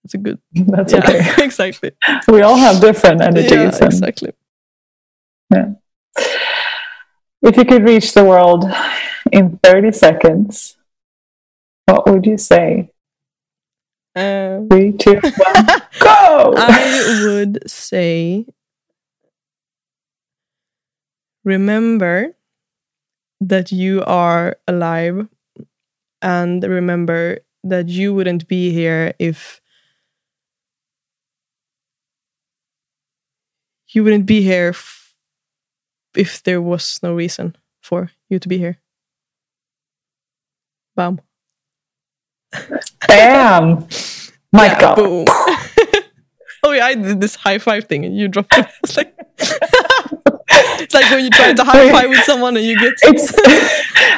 [0.08, 0.40] it's a good.
[0.54, 1.44] That's yeah, okay.
[1.44, 1.92] exactly.
[2.30, 3.52] We all have different energies.
[3.52, 4.32] Yeah, and- exactly.
[5.54, 5.74] Yeah.
[7.42, 8.66] If you could reach the world
[9.32, 10.78] in 30 seconds,
[11.86, 12.90] what would you say?
[14.16, 15.66] Uh, Three, two, one,
[16.00, 16.54] go!
[16.58, 18.48] I would say
[21.44, 22.34] remember
[23.42, 25.28] that you are alive
[26.24, 29.62] and remember that you wouldn't be here if
[33.90, 35.16] you wouldn't be here f-
[36.16, 38.80] if there was no reason for you to be here.
[40.96, 41.22] Bam.
[43.08, 43.80] Bam!
[44.52, 44.96] Mic Yeah, drop.
[44.98, 45.26] Boom.
[46.64, 48.68] oh yeah, I did this high five thing and you dropped it.
[48.84, 49.14] It's like
[50.80, 53.34] it's like when you try to high five with someone and you get It's.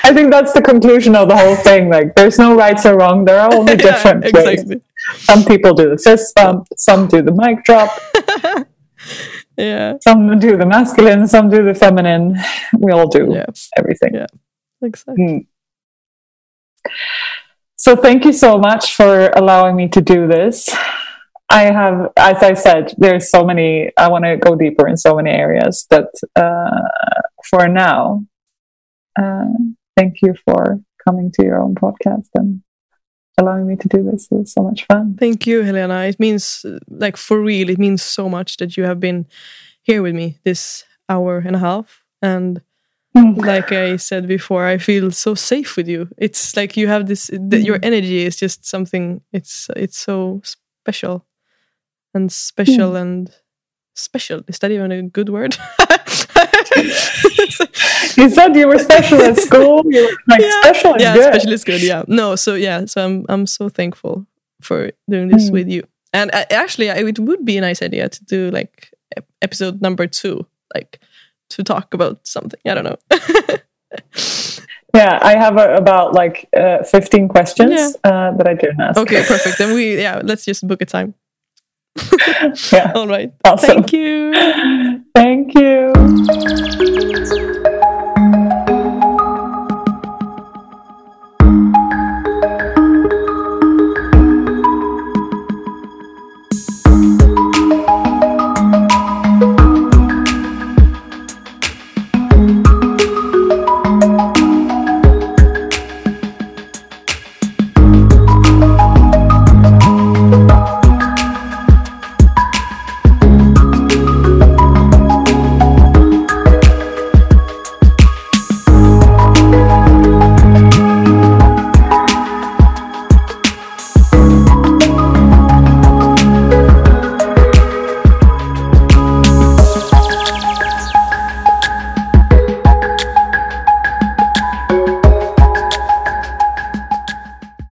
[0.03, 1.89] I think that's the conclusion of the whole thing.
[1.89, 3.25] Like, there's no rights or wrong.
[3.25, 4.71] There are only Yeah, different ways.
[5.17, 6.67] Some people do the fist bump.
[6.77, 7.89] Some do the mic drop.
[9.59, 11.27] Yeah, Some do the masculine.
[11.27, 12.37] Some do the feminine.
[12.77, 13.45] We all do yeah,
[13.77, 14.15] everything.
[14.15, 14.27] Yeah.
[14.81, 15.25] exactly.
[15.25, 15.47] Mm.
[17.75, 20.69] So thank you so much for allowing me to do this.
[21.49, 23.91] I have, as I said, there's so many.
[23.97, 26.81] I want to go deeper in so many areas, but uh,
[27.49, 28.23] for now,
[29.21, 29.45] uh,
[29.97, 32.61] thank you for coming to your own podcast and
[33.39, 34.27] allowing me to do this.
[34.31, 35.15] It was so much fun.
[35.19, 36.05] Thank you, Helena.
[36.05, 37.69] It means like for real.
[37.69, 39.25] It means so much that you have been
[39.81, 42.61] here with me this hour and a half and
[43.17, 43.37] mm.
[43.37, 46.09] like I said before, I feel so safe with you.
[46.17, 47.29] It's like you have this.
[47.33, 47.85] That your mm.
[47.85, 49.21] energy is just something.
[49.31, 51.25] It's it's so special,
[52.13, 53.01] and special mm.
[53.01, 53.31] and
[53.95, 54.41] special.
[54.47, 55.57] Is that even a good word?
[58.17, 59.83] You said you were special at school.
[59.85, 61.33] You were like yeah, special is yeah, good.
[61.33, 61.81] special is good.
[61.81, 62.35] Yeah, no.
[62.35, 64.25] So yeah, so I'm I'm so thankful
[64.61, 65.53] for doing this Mm.
[65.53, 65.83] with you.
[66.13, 68.91] And uh, actually, it would be a nice idea to do like
[69.41, 70.99] episode number two, like
[71.51, 72.59] to talk about something.
[72.65, 72.97] I don't know.
[74.93, 77.71] yeah, I have a, about like uh, 15 questions
[78.03, 78.11] yeah.
[78.11, 78.97] uh, that I didn't ask.
[78.99, 79.57] Okay, perfect.
[79.57, 81.13] Then we, yeah, let's just book a time.
[82.71, 82.91] yeah.
[82.95, 83.31] All right.
[83.45, 83.83] Awesome.
[83.83, 85.03] Thank you.
[85.13, 87.08] Thank you.